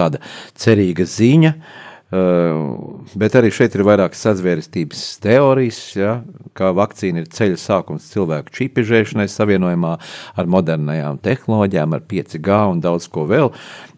[0.59, 1.55] cerīga ziņa.
[1.55, 6.13] Uh, bet arī šeit ir vairākas sazvērestības teorijas, ja,
[6.55, 9.97] kā vakcīna ir ceļa sākums cilvēku čipižēšanai, savienojumā
[10.39, 13.51] ar modernajām tehnoloģijām, ar 5G un daudz ko vēl.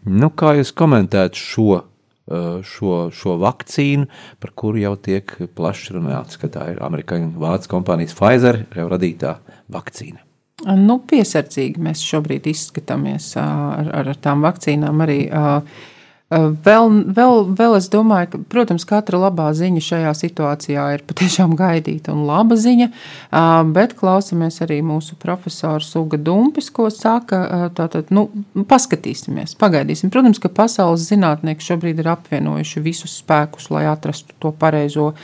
[0.10, 4.10] Nu, kā jūs komentētu šo, uh, šo, šo vakcīnu,
[4.42, 9.38] par kuru jau tiek plaši runāts, ka tā ir amerikāņu vācu kompānijas Pfizer radītā
[9.70, 10.26] vakcīna?
[10.66, 15.22] Nu, piesardzīgi mēs šobrīd izskatāmies ar, ar, ar tām vakcīnām arī.
[15.30, 15.96] Uh,
[16.30, 22.14] Vēl, vēl, vēl es domāju, ka, protams, katra labā ziņa šajā situācijā ir patiešām gaidīta
[22.14, 22.86] un laba ziņa,
[23.74, 28.28] bet klausamies arī mūsu profesoru Suga Dumpis, ko saka, tātad, nu,
[28.70, 30.12] paskatīsimies, pagaidīsim.
[30.14, 35.16] Protams, ka pasaules zinātnieki šobrīd ir apvienojuši visus spēkus, lai atrastu to pareizo,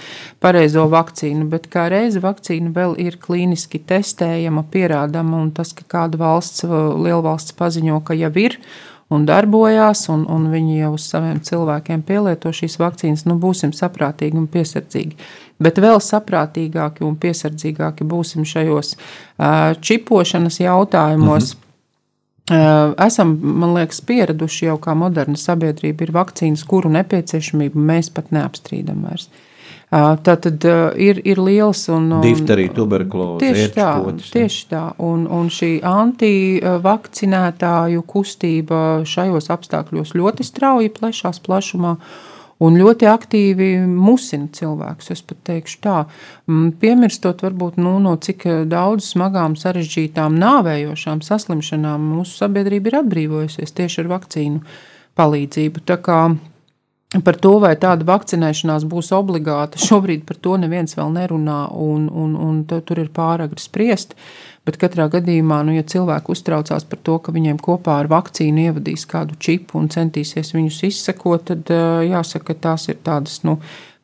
[0.42, 6.18] pareizo vakcīnu, bet kā reize vakcīna vēl ir klīniski testējama, pierādama, un tas, ka kāda
[6.26, 8.58] valsts, lielvalsts paziņo, ka jau ir,
[9.14, 14.40] un darbojās, un, un viņi jau uz saviem cilvēkiem pielieto šīs vakcīnas, nu būsim saprātīgi
[14.40, 15.18] un piesardzīgi.
[15.62, 18.96] Bet vēl saprātīgāki un piesardzīgāki būsim šajos
[19.86, 21.54] čipošanas jautājumos.
[21.54, 21.62] Mhm.
[23.02, 29.02] Esam, man liekas, pieraduši jau kā moderna sabiedrība, ir vakcīnas, kuru nepieciešamību mēs pat neapstrīdam
[29.08, 29.32] vairs.
[29.94, 30.66] Tā tad
[30.98, 32.10] ir, ir liels un.
[32.24, 33.46] Difterija, tuberkuloze.
[33.46, 34.94] Tieši tā, potis, tieši tā.
[35.06, 41.94] Un, un šī antivakcinētāju kustība šajos apstākļos ļoti strauji plešās plašumā.
[42.66, 45.12] Un ļoti aktīvi musina cilvēkus.
[45.12, 45.98] Es pat teikšu tā,
[46.80, 53.98] piemirstot varbūt nu, no cik daudz smagām, sarežģītām, nāvējošām saslimšanām mūsu sabiedrība ir atbrīvojusies tieši
[54.06, 54.60] ar vakcīnu
[55.20, 55.78] palīdzību.
[55.84, 56.20] Tā kā
[57.24, 62.36] Par to, vai tāda vakcinēšanās būs obligāta, šobrīd par to neviens vēl nerunā, un, un,
[62.36, 64.18] un tur ir pāragri spriest.
[64.66, 69.06] Bet katrā gadījumā, nu, ja cilvēki uztraucās par to, ka viņiem kopā ar vakcīnu ievadīs
[69.08, 71.70] kādu čipu un centīsies viņus izsekot, tad
[72.10, 73.60] jāsaka, ka tās ir tādas, nu,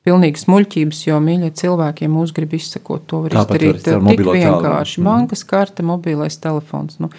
[0.06, 3.06] pilnīgas muļķības, jo mīļie cilvēkiem mūs grib izsekot.
[3.10, 5.02] To var Tāpat izdarīt tik vienkārši.
[5.02, 5.10] Mm.
[5.10, 6.98] Bankas karte, mobilais telefons.
[7.02, 7.12] Nu,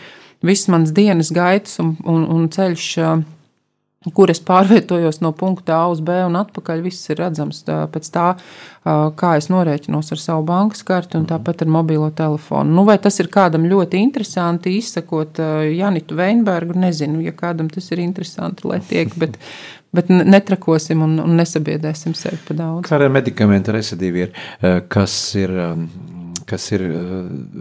[0.46, 2.88] viss mans dienas gaitas un, un, un ceļš
[4.10, 6.82] kur es pārvietojos no punkta A uz B un atpakaļ.
[6.82, 8.28] Viss ir redzams tā, pēc tā,
[9.18, 12.74] kā es norēķinos ar savu bankas karti un tāpat ar mobilo telefonu.
[12.74, 15.38] Nu, vai tas ir kādam ļoti interesanti izsakot
[15.70, 16.78] Janitu Veinbergu?
[16.82, 19.38] Nezinu, ja kādam tas ir interesanti, lai tiek, bet,
[19.94, 22.88] bet netrakosim un, un nesabiedēsim sevi pa daudz.
[22.88, 24.34] Kā ar medikamentu residīvi ir,
[24.90, 25.54] kas ir
[26.52, 26.82] kas ir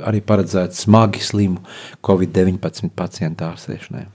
[0.10, 1.62] arī paredzēts smagi slimu
[2.04, 4.08] Covid-19 pacientu ārstēšanai.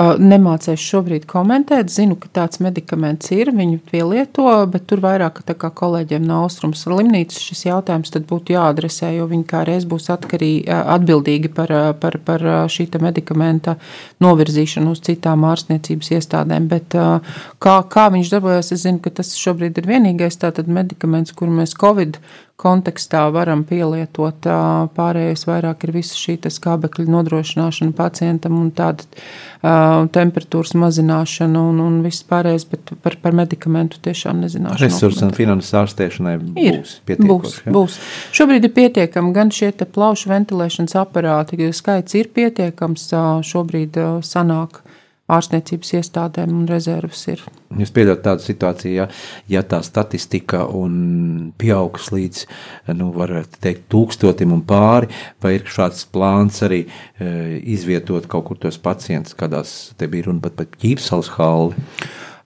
[0.00, 6.24] Nemācēšu šobrīd komentēt, zinu, ka tāds medikaments ir, viņu pielieto, bet tur vairāk kā kolēģiem
[6.24, 11.74] no Austrums slimnīcas šis jautājums būtu jāadresē, jo viņi kā reiz būs atkarīgi, atbildīgi par,
[12.00, 13.76] par, par šī medikamenta
[14.24, 16.96] novirzīšanu uz citām ārstniecības iestādēm, bet
[17.60, 21.76] kā, kā viņš darbojas, es zinu, ka tas šobrīd ir vienīgais tātad medikaments, kuru mēs
[21.76, 22.16] Covid
[22.60, 24.46] kontekstā varam pielietot.
[24.96, 31.98] Pārējais vairāk ir visa šī skābekļa nodrošināšana pacientam un tāda uh, temperatūras mazināšana un, un
[32.04, 34.84] viss pārējais, bet par, par medikamentu tiešām nezināšu.
[34.84, 37.30] Resursi un finanses ārstēšanai ir, būs pietiekami.
[37.32, 37.74] Būs, ja?
[37.76, 37.98] būs.
[38.36, 43.08] Šobrīd ir pietiekami gan šie plaušu ventilēšanas aparāti, skaits ir pietiekams,
[43.48, 44.82] šobrīd sanāk
[45.36, 47.42] ārstniecības iestādēm un rezerves ir.
[47.78, 49.06] Jūs pieļaut tādu situāciju, ja,
[49.50, 52.46] ja tā statistika un pieaugs līdz,
[52.98, 53.12] nu,
[53.62, 55.10] teikt, tūkstotim un pāri,
[55.42, 60.42] vai ir šāds plāns arī e, izvietot kaut kur tos pacientus, kādās te bija runa
[60.48, 61.86] pat par ķīpsalas halli?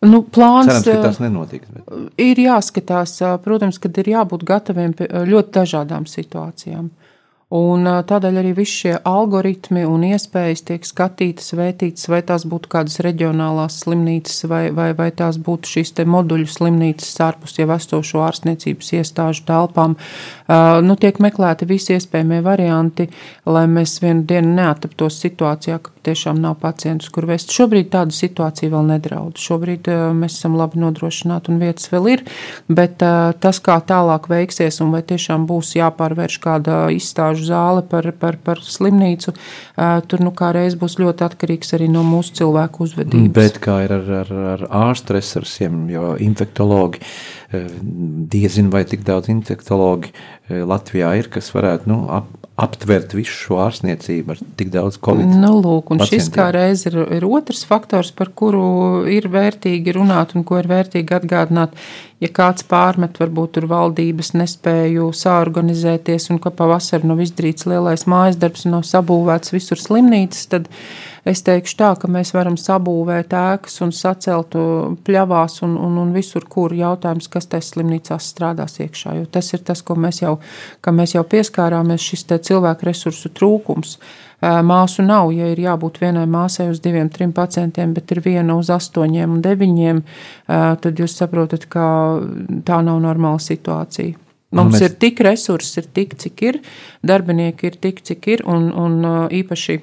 [0.04, 1.70] Nu, plāns Cerams, ka tas nenotiks.
[1.72, 1.88] Bet...
[2.20, 6.90] Ir jāskatās, protams, kad ir jābūt gataviem pie ļoti dažādām situācijām.
[7.54, 12.98] Un tādēļ arī visi šie algoritmi un iespējas tiek skatītas, vērtītas, vai tās būtu kādas
[13.04, 19.46] reģionālās slimnīcas, vai, vai, vai tās būtu šīs moduļu slimnīcas ārpus jau esošo ārstniecības iestāžu
[19.46, 19.94] telpām.
[20.82, 23.06] Nu, tiek meklēti visi iespējamie varianti,
[23.46, 27.54] lai mēs vienu dienu neataptos situācijā, ka tiešām nav pacientus, kur vest.
[27.54, 29.38] Šobrīd tāda situācija vēl nedraud.
[29.40, 29.88] Šobrīd
[30.18, 32.26] mēs esam labi nodrošināti un vietas vēl ir,
[32.66, 38.38] bet tas, kā tālāk veiksies un vai tiešām būs jāpārvērš kāda izstāžu zāle, par, par,
[38.44, 39.34] par slimnīcu,
[40.10, 43.32] tur nu kā reiz būs ļoti atkarīgs arī no mūsu cilvēku uzvedības.
[43.36, 47.02] Bet kā ir ar, ar, ar ārstu resursiem, jo infektologi,
[48.32, 50.12] diezin vai tik daudz infektologi
[50.48, 55.26] Latvijā ir, kas varētu nu, ap, aptvert visu šo ārstniecību ar tik daudz covid.
[55.40, 56.20] Nu, lūk, un pacientiem.
[56.22, 60.68] šis kā reiz ir, ir otrs faktors, par kuru ir vērtīgi runāt un ko ir
[60.70, 61.74] vērtīgi atgādināt.
[62.22, 68.38] Ja kāds pārmet, varbūt tur valdības nespēju sāorganizēties un ka pavasarī nav izdarīts lielais mājas
[68.40, 70.70] darbs un nav sabūvēts visur slimnīcas, tad
[71.24, 74.52] Es teikšu tā, ka mēs varam sabūvēt ēkas un sacelt
[75.06, 79.14] pļavās un, un, un visur, kur jautājums, kas tajā slimnīcās strādās iekšā.
[79.16, 80.34] Jo tas ir tas, ko mēs jau,
[80.84, 83.96] mēs jau pieskārāmies, šis cilvēku resursu trūkums.
[84.44, 88.68] Māsu nav, ja ir jābūt vienai māsai uz diviem, trim pacientiem, bet ir viena uz
[88.74, 90.02] astoņiem un deviņiem,
[90.84, 91.86] tad jūs saprotat, ka
[92.68, 94.20] tā nav normāla situācija.
[94.54, 94.84] Mums mēs...
[94.84, 96.60] ir tik resursi, ir tik, cik ir,
[97.00, 99.00] darbinieki ir tik, cik ir, un, un
[99.32, 99.80] īpaši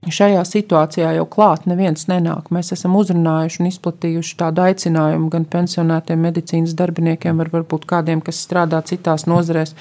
[0.00, 2.46] Šajā situācijā jau klāt neviens nenāk.
[2.56, 8.38] Mēs esam uzrunājuši un izplatījuši tādu aicinājumu gan pensionētiem medicīnas darbiniekiem, var, varbūt kādiem, kas
[8.40, 9.74] strādā citās nozarēs,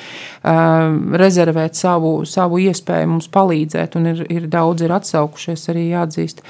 [1.23, 6.43] rezervēt savu, savu iespēju mums palīdzēt, un ir, ir daudz ir atsaukušies arī jāatzīst.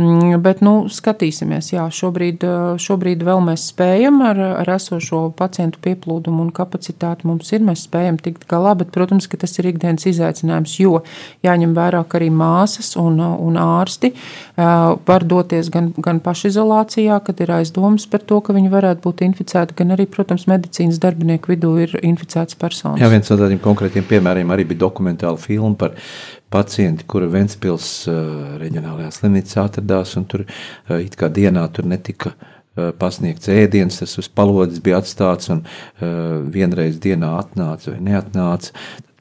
[0.00, 2.44] Mm, bet, nu, skatīsimies, jā, šobrīd,
[2.80, 8.16] šobrīd vēl mēs spējam ar, ar esošo pacientu pieplūdumu un kapacitāti mums ir, mēs spējam
[8.22, 11.02] tikt galā, bet, protams, ka tas ir ikdienas izaicinājums, jo
[11.44, 14.14] jāņem vērā, ka arī māsas un, un ārsti
[14.56, 19.76] var doties gan, gan pašizolācijā, kad ir aizdomas par to, ka viņi varētu būt inficēti,
[19.82, 23.02] gan arī, protams, medicīnas darbinieku vidū ir inficēts personas.
[23.02, 25.98] Jā, viens no tādiem konkrētiem piemēriem arī bija dokumentāla filma par
[26.50, 32.34] pacienti, kuri Ventspils uh, reģionālajā slimnīcā atradās, un tur uh, it kā dienā tur netika
[32.34, 38.74] uh, pasniegts ēdiens, tas uz palodzes bija atstāts, un uh, vienreiz dienā atnāca vai neatnāca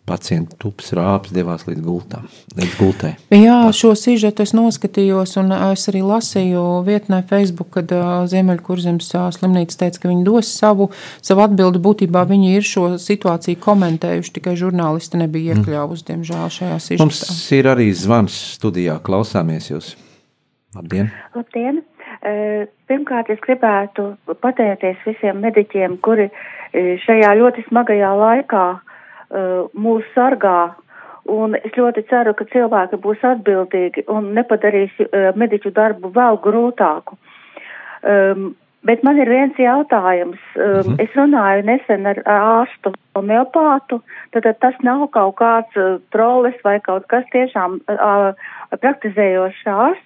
[0.10, 2.26] pacienta tups rāps devās līdz gultam,
[2.58, 3.12] līdz gultai.
[3.36, 7.94] Jā, šo sižetu es noskatījos, un es arī lasīju vietnē Facebook, kad
[8.32, 10.90] Ziemeļkurzemes slimnīca teica, ka viņi dos savu,
[11.22, 11.82] savu atbildi.
[11.86, 15.64] Būtībā viņi ir šo situāciju komentējuši, tikai žurnālisti nebija mm.
[15.64, 16.10] iekļāvusi, mm.
[16.12, 17.06] diemžēl, šajā sižetā.
[17.06, 19.94] Mums ir arī zvans studijā, klausāmies jūs.
[20.78, 21.14] Labdien!
[21.38, 21.84] Labdien!
[22.90, 24.12] Pirmkārt, es gribētu
[24.44, 26.28] pateikties visiem mediķiem, kuri
[27.06, 28.66] šajā ļoti smagajā laikā
[29.30, 30.74] mūs sargā
[31.30, 37.18] Un es ļoti ceru, ka cilvēki būs atbildīgi un nepadarīs uh, mediķu darbu vēl grūtāku.
[38.02, 38.54] Um,
[38.88, 40.40] bet man ir viens jautājums.
[40.56, 40.96] Um, uh -huh.
[41.04, 44.02] Es runāju nesen ar ārstu homeopātu,
[44.32, 48.34] tad tas nav kaut kāds uh, trolis vai kaut kas tiešām uh,
[48.80, 50.06] praktizējošs ārsts.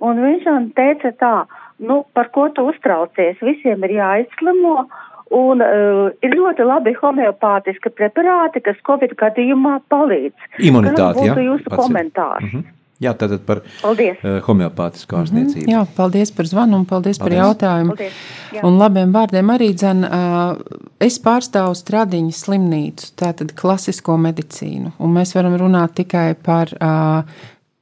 [0.00, 1.46] Un viņš man teica tā,
[1.78, 3.40] nu, par ko tu uztraucies?
[3.40, 4.86] Visiem ir jāizslimo
[5.34, 10.48] Un uh, ir ļoti labi homeopātiski preparāti, kas Covid gadījumā palīdz.
[10.58, 11.34] Imunitāte, jā.
[11.36, 11.46] Ja?
[11.50, 12.44] jūsu komentārs.
[12.44, 12.74] Mm -hmm.
[12.98, 14.16] Jā, tātad par paldies.
[14.24, 15.66] uh, homeopātisku ārstniecību.
[15.66, 15.86] Mm -hmm.
[15.86, 17.38] Jā, paldies par zvanu un paldies, paldies.
[17.38, 17.88] par jautājumu.
[17.88, 18.12] Paldies.
[18.52, 18.64] Jā.
[18.64, 20.56] Un labiem vārdiem arī, dzen, uh,
[21.00, 27.22] es pārstāvu Stradiņu slimnīcu, tātad klasisko medicīnu, un mēs varam runāt tikai par uh,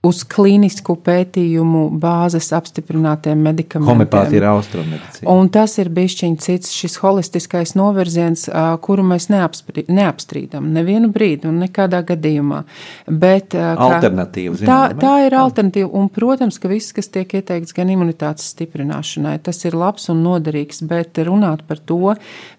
[0.07, 3.90] uz klīnisku pētījumu bāzes apstiprinātiem medikamentiem.
[3.90, 5.28] Homepātija ir austrummedicīna.
[5.32, 8.46] Un tas ir bišķiņ cits šis holistiskais novirziens,
[8.84, 12.62] kuru mēs neapstrīdam nevienu brīdi un nekādā gadījumā.
[13.07, 17.90] Bet, alternatīva, zinām, tā, tā ir alternatīva, un, protams, ka viss, kas tiek ieteikts gan
[17.92, 22.14] imunitātes stiprināšanai, tas ir labs un noderīgs, bet runāt par to,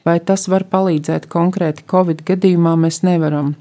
[0.07, 3.55] vai tas var palīdzēt konkrēti Covid gadījumā, mēs nevaram.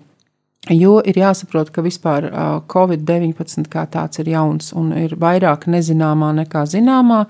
[0.67, 2.25] Jo ir jāsaprot, ka vispār
[2.67, 7.21] Covid-19 kā tāds ir jauns un ir vairāk nezināmā nekā zināmā.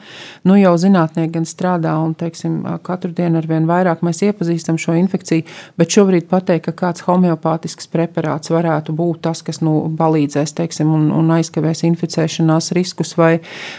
[0.49, 4.95] Nu jau zinātnieki gan strādā un, teiksim, katru dienu ar vien vairāk mēs iepazīstam šo
[4.97, 5.45] infekciju,
[5.77, 11.11] bet šobrīd pateikt, ka kāds homeopātisks preparāts varētu būt tas, kas, nu, palīdzēs, teiksim, un,
[11.13, 13.35] un aizkavēs inficēšanās riskus vai,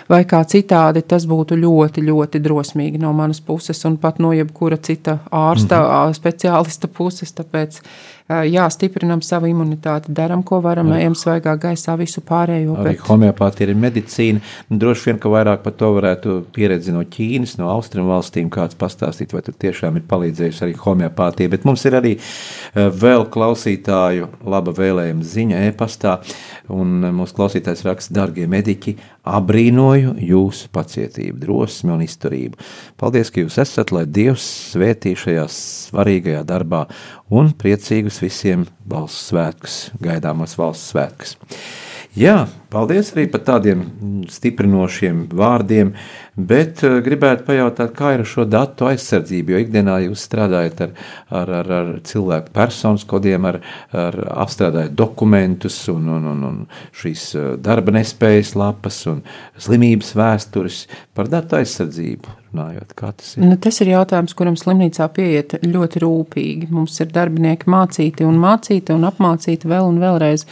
[0.05, 4.78] vai kā citādi, tas būtu ļoti, ļoti drosmīgi no manas puses un pat no jebkura
[4.78, 6.22] cita ārsta, mm -hmm.
[6.22, 7.82] speciālista puses, tāpēc
[8.28, 12.75] jā, stiprinam savu imunitāti, darām, ko varam, ejam svaigā gaisā, visu pārējo.
[12.82, 13.05] Arī bet...
[13.07, 14.43] homeopātija ir medicīna.
[14.67, 19.36] Droši vien, ka vairāk par to varētu pieredzi no Ķīnas, no Austrum valstīm kāds pastāstīt,
[19.36, 21.53] vai tur tiešām ir palīdzējusi arī homeopātija.
[21.55, 22.15] Bet mums ir arī
[22.75, 26.17] vēl klausītāju laba vēlējuma ziņa e-pastā,
[26.73, 28.97] un mūsu klausītājs raksta, dargie mediķi,
[29.38, 32.59] abrīnoju jūsu pacietību, drosmi un izturību.
[32.99, 36.86] Paldies, ka jūs esat, lai Dievs svētī šajā svarīgajā darbā
[37.34, 41.36] un priecīgus visiem valsts svētkus, gaidāmos valsts svētkus.
[42.17, 43.84] Jā, paldies arī par tādiem
[44.32, 45.93] stiprinošiem vārdiem,
[46.38, 50.95] bet uh, gribētu pajautāt, kā ir ar šo datu aizsardzību, jo ikdienā jūs strādājat ar,
[51.41, 53.59] ar, ar, ar cilvēku personas kodiem, ar,
[53.91, 56.59] ar apstrādājat dokumentus un, un, un, un
[56.97, 59.24] šīs uh, darba nespējas lapas un
[59.57, 60.84] slimības vēstures
[61.18, 62.38] par datu aizsardzību.
[62.47, 63.43] Runājot, tas, ir?
[63.43, 66.70] Nu, tas ir jautājums, kuram slimnīcā pieiet ļoti rūpīgi.
[66.74, 70.47] Mums ir darbinieki mācīti un mācīti un apmācīti vēl un vēlreiz.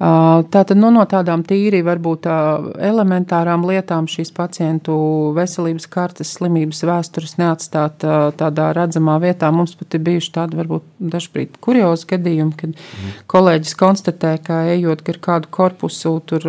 [0.00, 2.36] Tātad nu, no tādām tīri varbūt tā
[2.82, 4.96] elementārām lietām šīs pacientu
[5.36, 8.04] veselības kartes slimības vēstures neatstāt
[8.40, 9.50] tādā redzamā vietā.
[9.54, 13.16] Mums pat ir bijuši tādi varbūt dažbrīd kuriozi gadījumi, kad mm.
[13.30, 16.48] kolēģis konstatē, ka ejot gar kādu korpusu, tur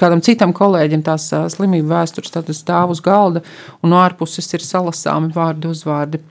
[0.00, 3.44] kādam citam kolēģim tās slimību vēstures stāv uz galda
[3.82, 6.22] un no ārpuses ir salasāmi vārdi uzvārdi.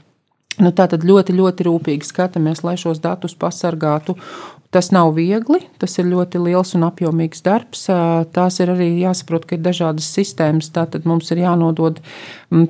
[0.62, 4.14] Nu, tā tad ļoti, ļoti rūpīgi skatāmies, lai šos datus pasargātu
[4.74, 7.84] Tas nav viegli, tas ir ļoti liels un apjomīgs darbs.
[8.34, 10.72] Tās ir arī jāsaprot, ka ir dažādas sistēmas.
[10.74, 12.00] Tātad mums ir jānodod,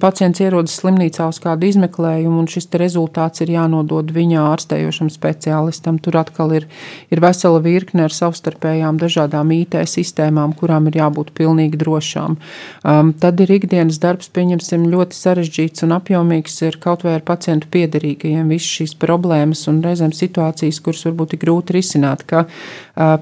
[0.04, 6.01] pacients ierodas slimnīcā uz kādu izmeklējumu, un šis rezultāts ir jānodod viņa ārstējošam speciālistam.
[6.04, 6.68] Tur atkal ir,
[7.08, 12.36] ir vesela virkne ar savstarpējām dažādām IT sistēmām, kurām ir jābūt pilnīgi drošām.
[12.84, 17.72] Um, tad ir ikdienas darbs, pieņemsim, ļoti sarežģīts un apjomīgs ir kaut vai ar pacientu
[17.72, 18.51] piederīgajiem.
[18.51, 22.46] Visas šīs problēmas un reizēm situācijas, kuras varbūt ir grūti risināt risināt, ka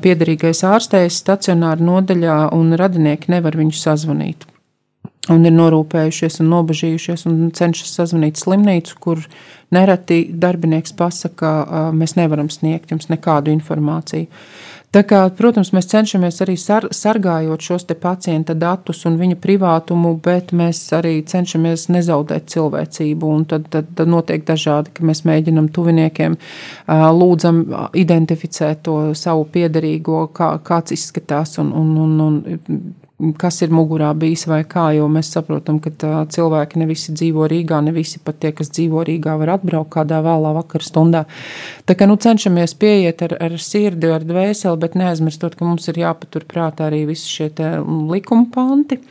[0.02, 4.48] piederīgais ārstējs stacionāra nodaļā un radinieki nevar viņu sazvanīt.
[5.30, 9.22] Un ir norūpējušies un nobežījušies un cenšas sazvanīt slimnīcu, kur
[9.72, 14.28] nereti darbinieks pasaka, mēs nevaram sniegt jums nekādu informāciju.
[14.92, 20.52] Tā kā, protams, mēs cenšamies arī sar, sargājot šos pacienta datus un viņa privātumu, bet
[20.52, 23.30] mēs arī cenšamies nezaudēt cilvēcību.
[23.48, 26.36] Tad, tad, tad notiek dažādi, ka mēs mēģinam tuviniekiem
[26.92, 27.64] lūdzam
[27.96, 32.84] identificēt to savu piederīgo, kā, kāds izskatās un, un, un, un
[33.42, 35.92] kas ir mugurā bijis vai kā, jo mēs saprotam, ka
[36.34, 40.22] cilvēki ne visi dzīvo Rīgā, ne visi pat tie, kas dzīvo Rīgā, var atbraukt kādā
[40.26, 41.24] vēlā vakar stundā.
[41.86, 46.02] Tā kā nu cenšamies pieiet ar, ar sirdi, ar dvēseli, bet neaizmirstot, ka mums ir
[46.02, 47.52] jāpatur prātā arī visi šie
[48.12, 49.02] likuma panti,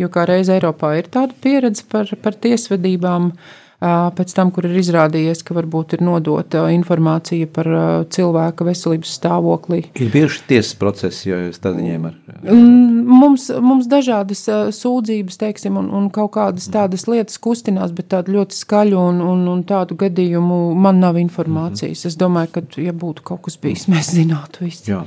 [0.00, 3.32] jo kā reiz Eiropā ir tāda pieredze par, par tiesvedībām.
[3.80, 7.68] Pēc tam, kur ir izrādījies, ka varbūt ir nodota informācija par
[8.12, 9.82] cilvēka veselības stāvoklī.
[10.00, 12.16] Ir bieži tiesas procesi, jo jūs tad viņiem ar.
[12.46, 14.46] Mums, mums dažādas
[14.76, 19.44] sūdzības, teiksim, un, un kaut kādas tādas lietas kustinās, bet tādu ļoti skaļu un, un,
[19.52, 22.00] un tādu gadījumu man nav informācijas.
[22.00, 22.06] Mm -hmm.
[22.06, 24.90] Es domāju, ka, ja būtu kaut kas bijis, mēs zinātu visu.
[24.90, 25.04] Jā.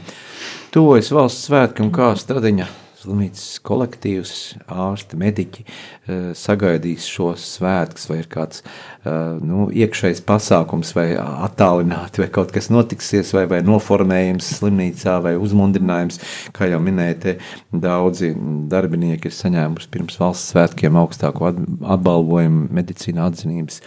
[0.72, 2.68] Tuvojas valsts svētki un kā stradiņa
[3.00, 4.34] slimnīcas kolektīvs,
[4.70, 12.24] ārsti, mediķi eh, sagaidīs šos svētkus, vai ir kāds eh, nu, iekšējs pasākums, vai attālināti,
[12.24, 16.22] vai kaut kas notiksies, vai, vai noformējums slimnīcā, vai uzmundrinājums.
[16.56, 17.38] Kā jau minēja,
[17.72, 18.34] daudzi
[18.72, 21.54] darbinieki ir saņēmuši pirms valsts svētkiem augstāko
[21.96, 23.82] atbalvojumu medicīna atzinības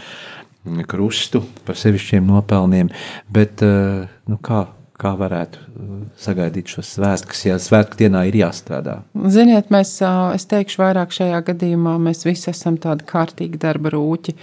[0.89, 2.93] krustu par sevišķiem nopelniem,
[3.33, 4.67] bet eh, nu, kā
[5.01, 9.01] kā varētu uh, sagaidīt šos svētkus, ja svētku dienā ir jāstrādā?
[9.33, 9.97] Ziniet, mēs,
[10.37, 14.37] es teikšu, vairāk šajā gadījumā mēs visi esam tādi kārtīgi darba rūķi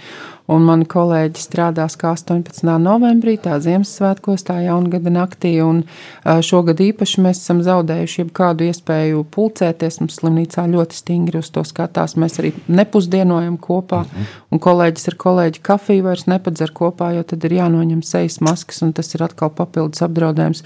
[0.50, 2.64] un mani kolēģi strādās kā 18.
[2.82, 5.82] novembrī, tā Ziemassvētkos, tā jaungada naktī, un
[6.24, 12.16] šogad īpaši mēs esam zaudējuši jebkādu iespēju pulcēties, mums slimnīcā ļoti stingri uz to skatās,
[12.20, 14.30] mēs arī nepusdienojam kopā, mhm.
[14.50, 18.94] un kolēģis ar kolēģi kafiju vairs nepadzer kopā, jo tad ir jānoņem sejas maskas, un
[18.96, 20.64] tas ir atkal papildus apdraudējums.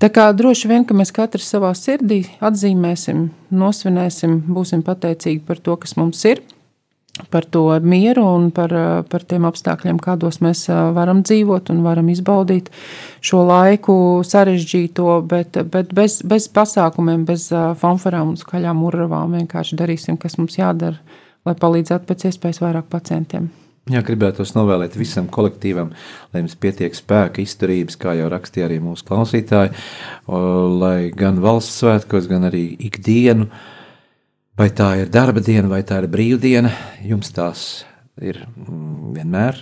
[0.00, 5.76] Tā kā droši vien, ka mēs katrs savā sirdī atzīmēsim, nosvinēsim, būsim pateicīgi par to,
[5.82, 6.40] kas mums ir
[7.30, 8.72] par to mieru un par,
[9.10, 10.66] par tiem apstākļiem, kādos mēs
[10.96, 12.70] varam dzīvot un varam izbaudīt
[13.24, 13.94] šo laiku
[14.26, 17.48] sarežģīto, bet, bet bez, bez pasākumiem, bez
[17.80, 21.00] fanfarām un skaļām urravām vienkārši darīsim, kas mums jādara,
[21.46, 23.50] lai palīdzētu pēc iespējas vairāk pacientiem.
[23.90, 25.90] Jā, gribētos novēlēt visam kolektīvam,
[26.30, 29.72] lai jums pietiek spēka, izturības, kā jau rakstīja arī mūsu klausītāji,
[30.28, 33.64] lai gan valsts svētkos, gan arī ikdienu uh,
[34.60, 36.70] vai tā ir darba diena, vai tā ir brīvdiena,
[37.06, 37.66] jums tās
[38.20, 39.60] ir mm, vienmēr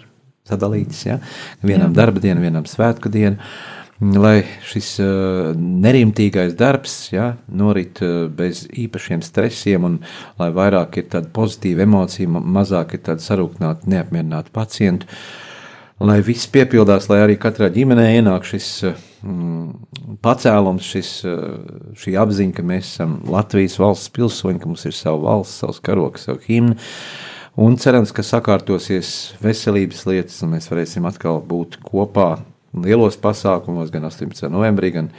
[0.48, 1.02] sadalītas.
[1.06, 1.18] Ja?
[1.62, 2.00] Vienam Jā.
[2.00, 3.38] darba diena, vienam svētku diena.
[3.98, 9.96] Lai šis uh, nerimtīgais darbs ja, norit uh, bez īpašiem stresiem, un
[10.38, 15.10] lai vairāk ir tāda pozitīva emocija, mazāk ir tāda sarūktināta, neapmierināta pacientu,
[16.00, 18.70] lai viss piepildās, lai arī katrā ģimenē ienāk šis
[19.18, 19.72] Mm,
[20.22, 21.38] pacēlums, šis, eh,
[21.98, 26.28] šī apziņa, ka mēs esam Latvijas valsts pilsoņi, ka mums ir sava valsts, savs karoks,
[26.28, 26.76] savu himnu.
[27.58, 32.38] Un cerams, ka sakārtosies veselības lietas, un mēs varēsim atkal būt kopā
[32.72, 34.46] lielos pasākumos, gan 18.
[34.48, 35.10] novembrī, gan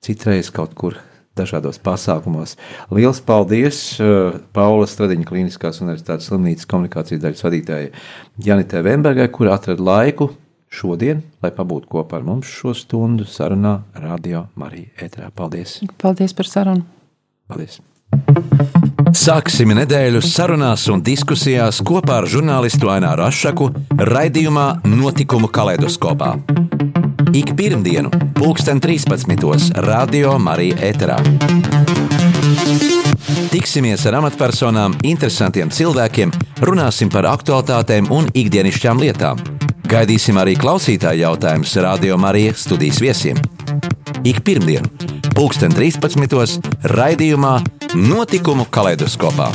[0.00, 0.96] citreiz kaut kur
[1.38, 2.56] dažādos pasākumos.
[2.92, 7.92] Lielas paldies uh, Paula Stradiņa Kliniskās Universitātes slimnīcas komunikācijas daļas vadītājai
[8.46, 10.32] Janitē Vembergai, kur atrada laiku
[10.72, 15.32] šodien, lai pabūtu kopā ar mums šo stundu sarunā Radio Marija ēterā.
[15.36, 15.80] Paldies!
[16.00, 16.86] Paldies par sarunu!
[17.48, 17.80] Paldies!
[19.12, 23.68] Sāksim nedēļu sarunās un diskusijās kopā ar žurnālistu Aināru Rošu
[24.08, 26.36] raidījumā Notikumu kaleidoskopā.
[27.32, 29.72] Ik pirmdienu, pulksten 13.
[29.74, 31.16] Radio Marija ēterā.
[33.52, 36.32] Tiksimies ar amatpersonām, interesantiem cilvēkiem,
[36.64, 39.40] runāsim par aktuālitātēm un ikdienišķām lietām
[39.92, 43.36] Gaidīsim arī klausītāju jautājumus Radio Marijas studijas viesiem.
[44.24, 44.88] Ik pirmdienu,
[45.36, 46.72] pulksten 13.
[46.94, 47.58] raidījumā
[47.98, 49.50] Notikumu kaleidoskopā.